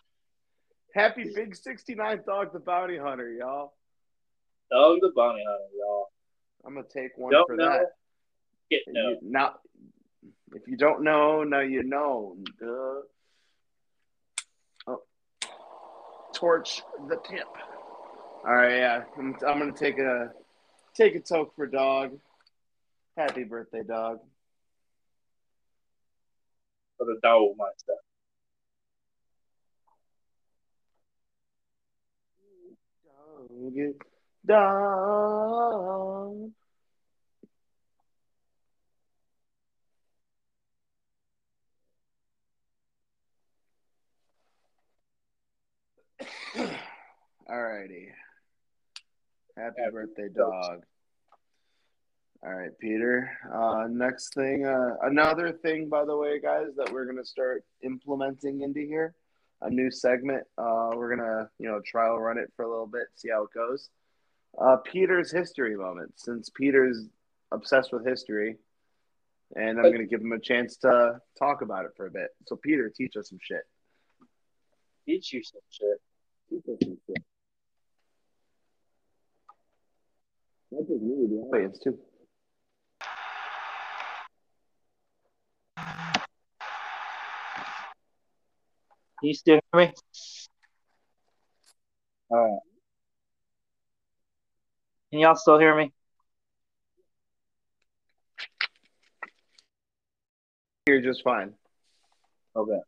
[0.94, 3.75] Happy big 69th dog, the bounty hunter, y'all.
[4.70, 6.06] Dog the bounty hunter, y'all.
[6.64, 7.68] I'm gonna take one don't for know.
[7.68, 7.92] that.
[8.70, 9.16] Get no.
[9.22, 9.54] Now,
[10.54, 12.36] if you don't know, now you know.
[12.58, 13.02] Duh.
[14.88, 15.02] Oh.
[16.34, 17.46] Torch the tip.
[18.44, 19.04] All right, yeah.
[19.16, 20.30] I'm, I'm gonna take a
[20.94, 22.18] take a toke for dog.
[23.16, 24.18] Happy birthday, dog.
[26.98, 27.92] For the dog monster.
[33.04, 33.94] Dog
[34.46, 36.52] down.
[47.48, 48.08] All righty.
[49.56, 50.82] Happy, Happy birthday, dog.
[52.42, 53.30] All right, Peter.
[53.52, 58.62] Uh, next thing, uh, another thing, by the way, guys, that we're gonna start implementing
[58.62, 59.14] into here,
[59.62, 60.44] a new segment.
[60.58, 63.50] Uh, we're gonna, you know, trial run it for a little bit, see how it
[63.54, 63.88] goes.
[64.58, 67.08] Uh, Peter's history moment, since Peter's
[67.52, 68.56] obsessed with history,
[69.54, 72.28] and I'm gonna give him a chance to talk about it for a bit.
[72.46, 73.62] So, Peter, teach us some shit.
[75.04, 76.00] Teach you some shit.
[76.48, 77.24] Teach us some shit.
[80.70, 81.98] Not just me, the audience too.
[89.20, 89.92] Can you still hear me?
[92.30, 92.65] All right.
[95.10, 95.92] Can y'all still hear me?
[100.86, 101.54] You're just fine.
[102.54, 102.80] Okay.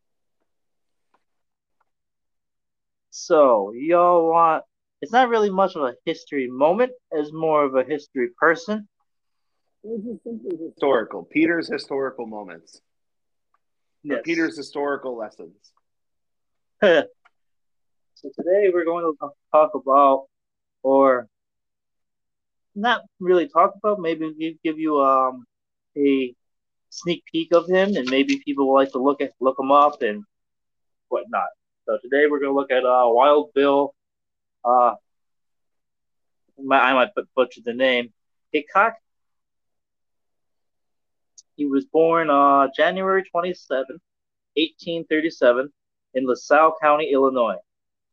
[3.09, 4.63] So y'all want?
[5.01, 8.87] It's not really much of a history moment, as more of a history person.
[9.83, 11.23] Historical.
[11.23, 12.81] Peter's historical moments.
[14.03, 14.21] Yes.
[14.23, 15.55] Peter's historical lessons.
[16.81, 17.03] so
[18.23, 20.27] today we're going to talk about,
[20.83, 21.27] or
[22.75, 25.45] not really talk about, maybe give, give you um
[25.97, 26.33] a
[26.89, 30.01] sneak peek of him, and maybe people will like to look at look him up
[30.01, 30.23] and
[31.09, 31.49] whatnot.
[31.85, 33.93] So today we're going to look at uh, Wild Bill.
[34.63, 34.93] Uh,
[36.71, 38.13] I might butcher the name.
[38.51, 38.93] Hickok.
[41.55, 43.79] He was born uh, January 27,
[44.55, 45.69] 1837,
[46.13, 47.57] in LaSalle County, Illinois.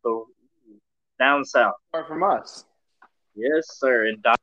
[0.03, 0.29] So
[1.19, 1.75] down south.
[1.93, 2.65] Far from us.
[3.37, 4.07] Yes, sir.
[4.09, 4.35] And di-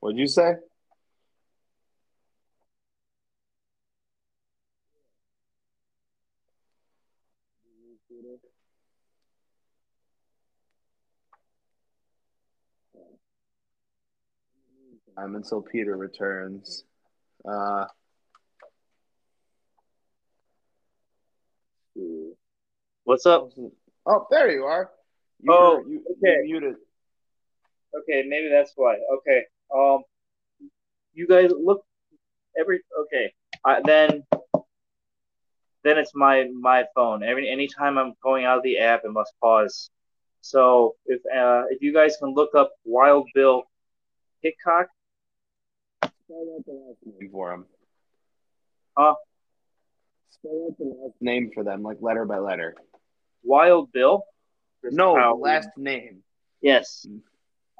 [0.00, 0.54] What'd you say?
[15.16, 16.84] Um, until Peter returns.
[17.48, 17.86] Uh,
[23.04, 23.50] what's up?
[24.06, 24.90] oh, there you are.
[25.42, 26.36] You Oh, were- you, okay.
[26.46, 26.76] you muted.
[27.98, 28.96] Okay, maybe that's why.
[29.18, 29.44] Okay.
[29.74, 30.02] Um,
[31.12, 31.84] you guys look
[32.58, 33.32] every okay.
[33.64, 34.22] Uh, then,
[35.82, 37.22] then it's my my phone.
[37.22, 39.90] Every anytime I'm going out of the app, it must pause.
[40.40, 43.64] So if uh, if you guys can look up Wild Bill
[44.42, 44.86] Hickok,
[46.28, 47.66] Name for him.
[48.96, 49.14] Huh?
[50.30, 52.76] Spell out the last name for them, like letter by letter.
[53.42, 54.24] Wild Bill.
[54.82, 56.22] No, the How- last name.
[56.60, 57.06] Yes,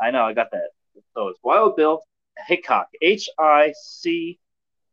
[0.00, 0.24] I know.
[0.24, 0.70] I got that.
[1.14, 2.02] So it's Wild Bill
[2.46, 2.88] Hickok.
[3.00, 4.38] H I C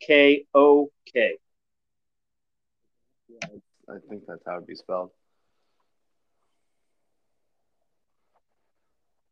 [0.01, 1.37] K O K.
[3.89, 5.11] I think that's how it'd be spelled.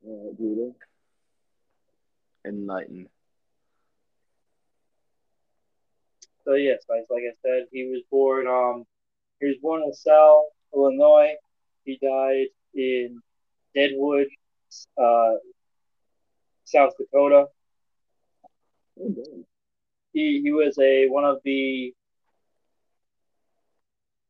[0.08, 0.72] Uh, Peter.
[2.46, 3.10] Enlighten.
[6.44, 8.48] So yes, like, like I said, he was born.
[8.48, 8.86] Um,
[9.40, 11.36] he was born in LaSalle, Illinois.
[11.86, 13.22] He died in
[13.76, 14.28] Deadwood,
[15.02, 15.34] uh,
[16.66, 17.46] South Dakota.
[20.14, 21.94] He he was a one of the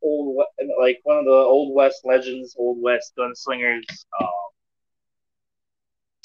[0.02, 0.44] old
[0.80, 3.86] like one of the old west legends, old west gunslingers.
[4.20, 4.28] Um,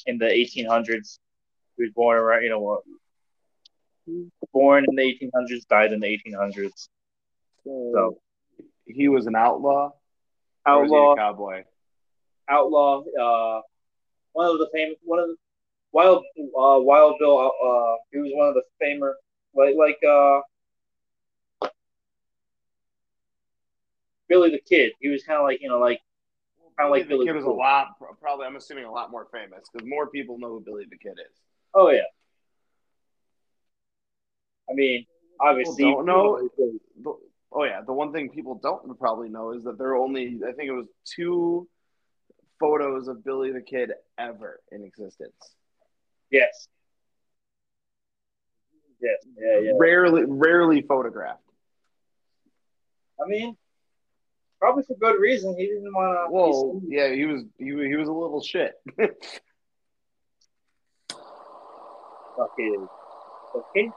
[0.07, 1.18] in the 1800s,
[1.77, 2.83] he was born around you know what.
[4.53, 6.89] Born in the 1800s, died in the 1800s.
[7.64, 8.18] So
[8.87, 9.93] he was an outlaw.
[10.77, 11.64] Or he a outlaw, cowboy.
[12.49, 13.03] outlaw.
[13.03, 13.61] Uh,
[14.33, 15.37] one of the famous, one of the
[15.93, 17.39] Wild, uh, Wild Bill.
[17.39, 19.14] Uh, he was one of the famous,
[19.55, 20.41] like like uh,
[24.29, 24.93] Billy the Kid.
[25.01, 26.01] He was kind of like you know like
[26.81, 27.89] Kinda like the Billy Kid was a lot,
[28.21, 28.47] probably.
[28.47, 31.37] I'm assuming a lot more famous because more people know who Billy the Kid is.
[31.75, 32.01] oh yeah.
[34.71, 35.05] I mean,
[35.41, 36.49] obviously, don't know.
[37.53, 40.53] Oh yeah, the one thing people don't probably know is that there are only I
[40.53, 41.68] think it was two
[42.61, 45.34] photos of Billy the Kid ever in existence.
[46.30, 46.68] Yes.
[49.03, 49.16] Yes.
[49.36, 49.59] Yeah.
[49.61, 49.72] Yeah.
[49.78, 51.42] Rarely, rarely photographed.
[53.22, 53.57] I mean,
[54.61, 55.57] probably for good reason.
[55.59, 56.32] He didn't want to.
[56.32, 58.74] Whoa, yeah, he was he, was- he was a little shit.
[62.36, 62.88] fucking.
[63.74, 63.92] Can't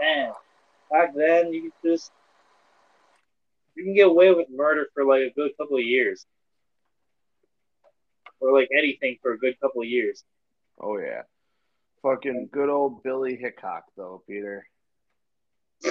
[0.00, 0.32] man.
[0.90, 2.10] Back then, you could just
[3.76, 6.26] you can get away with murder for like a good couple of years,
[8.40, 10.24] or like anything for a good couple of years.
[10.80, 11.22] oh yeah,
[12.02, 14.66] fucking good old Billy Hickok though, Peter.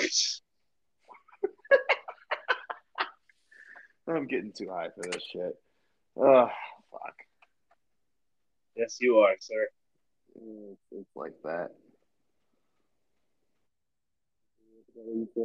[4.08, 5.54] I'm getting too high for this shit.
[6.18, 6.50] Oh,
[6.92, 7.16] fuck.
[8.76, 9.68] Yes, you are, sir.
[10.92, 11.70] It's like that.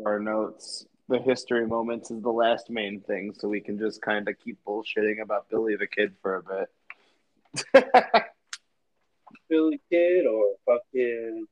[0.06, 0.86] Our notes.
[1.10, 4.60] The history moments is the last main thing, so we can just kind of keep
[4.64, 6.42] bullshitting about Billy the Kid for a
[7.74, 7.84] bit.
[9.48, 11.46] Billy Kid or fucking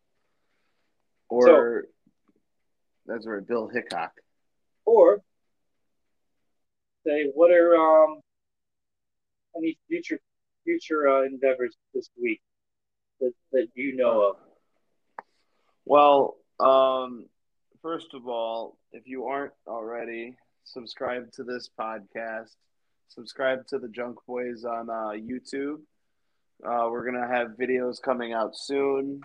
[1.29, 1.83] or so,
[3.07, 4.13] that's right, Bill Hickok.
[4.85, 5.23] Or
[7.05, 8.21] say, what are um
[9.57, 10.21] any future
[10.65, 12.41] future uh, endeavors this week
[13.21, 14.37] that, that you know of?
[15.85, 17.27] Well, um,
[17.83, 22.55] first of all, if you aren't already, subscribe to this podcast.
[23.09, 25.81] Subscribe to the Junk Boys on uh, YouTube.
[26.65, 29.21] Uh, we're gonna have videos coming out soon,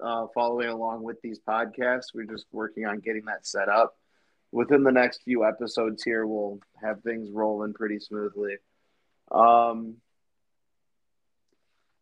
[0.00, 2.14] uh, following along with these podcasts.
[2.14, 3.96] We're just working on getting that set up.
[4.50, 8.56] Within the next few episodes here, we'll have things rolling pretty smoothly.
[9.30, 9.96] Um,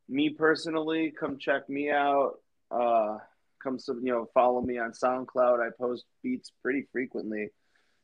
[0.08, 2.34] me personally, come check me out.
[2.70, 3.18] Uh,
[3.66, 5.60] come to you know follow me on SoundCloud.
[5.60, 7.48] I post beats pretty frequently,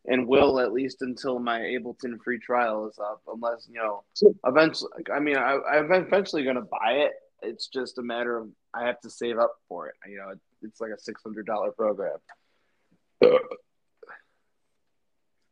[0.07, 3.23] and will at least until my Ableton free trial is up.
[3.27, 4.05] Unless you know,
[4.45, 4.91] eventually.
[5.15, 7.13] I mean, I, I'm eventually going to buy it.
[7.43, 9.95] It's just a matter of I have to save up for it.
[10.09, 12.19] You know, it's like a six hundred dollar program.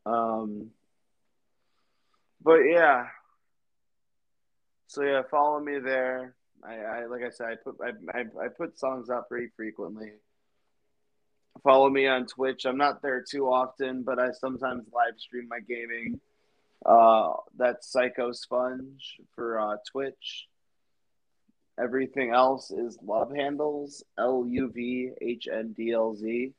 [0.07, 0.71] Um,
[2.43, 3.07] but yeah.
[4.89, 6.35] So yeah, follow me there.
[6.67, 10.13] I, I like I said, I put I, I, I put songs out pretty frequently.
[11.63, 12.65] Follow me on Twitch.
[12.65, 16.21] I'm not there too often, but I sometimes live stream my gaming.
[16.85, 20.47] Uh, that's Psycho Sponge for uh, Twitch.
[21.79, 26.53] Everything else is Love Handles, L U V H N D L Z.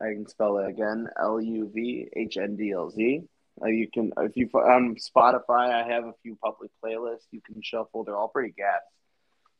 [0.00, 3.22] I can spell it again, L U V H N D L Z.
[3.62, 7.62] Uh, you can if you on Spotify, I have a few public playlists you can
[7.62, 8.04] shuffle.
[8.04, 8.82] They're all pretty gas.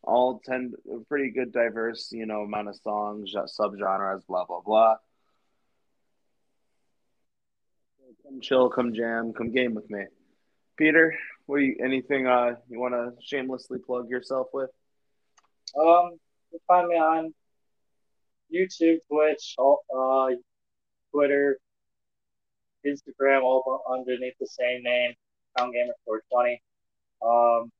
[0.02, 0.74] All tend
[1.08, 4.96] pretty good, diverse, you know, amount of songs, subgenres, blah blah blah.
[8.22, 10.04] Come chill, come jam, come game with me.
[10.76, 11.14] Peter,
[11.46, 14.70] what you, anything uh you want to shamelessly plug yourself with?
[15.78, 16.18] Um,
[16.66, 17.34] find me on
[18.54, 20.28] YouTube, Twitch, uh,
[21.12, 21.58] Twitter,
[22.86, 25.14] Instagram, all underneath the same name,
[25.56, 26.60] Pound Gamer 420.
[27.22, 27.70] Um,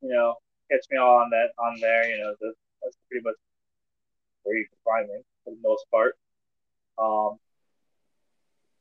[0.00, 0.34] you know,
[0.70, 2.08] catch me all on that on there.
[2.08, 3.36] You know, the, that's pretty much
[4.42, 6.16] where you can find me for the most part.
[6.98, 7.38] Um,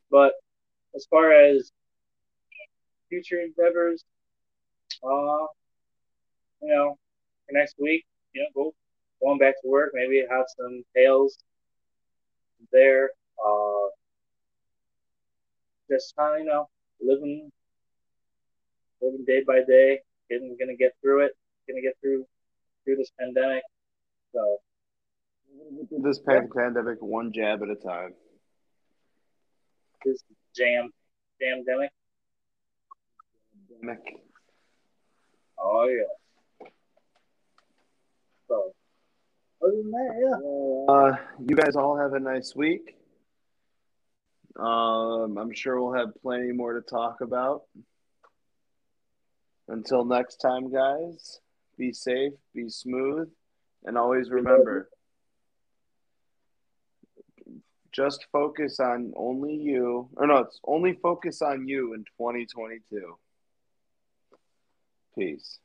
[0.09, 0.33] but
[0.95, 1.71] as far as
[3.09, 4.03] future endeavors,
[5.03, 5.45] uh,
[6.61, 6.97] you know,
[7.45, 8.73] for next week, you know, go
[9.21, 11.37] going back to work, maybe have some tales
[12.71, 13.09] there.
[13.43, 13.87] Uh,
[15.89, 16.69] just kind of, you know,
[17.01, 17.51] living,
[19.01, 19.99] living day by day,
[20.29, 21.31] getting, gonna get through it,
[21.67, 22.25] gonna get through,
[22.85, 23.63] through this pandemic.
[24.33, 24.57] So,
[26.03, 28.13] this pandemic one jab at a time.
[30.05, 30.23] This
[30.55, 30.89] jam,
[31.39, 31.89] jam demic.
[35.59, 36.67] Oh yeah.
[38.47, 38.73] So,
[39.63, 40.93] other than that, yeah.
[40.93, 41.15] Uh,
[41.47, 42.95] you guys all have a nice week.
[44.57, 47.63] Um, I'm sure we'll have plenty more to talk about.
[49.67, 51.39] Until next time, guys,
[51.77, 53.29] be safe, be smooth,
[53.85, 54.89] and always remember
[57.91, 60.09] just focus on only you.
[60.15, 63.17] Or no, it's only focus on you in 2022.
[65.17, 65.59] Peace.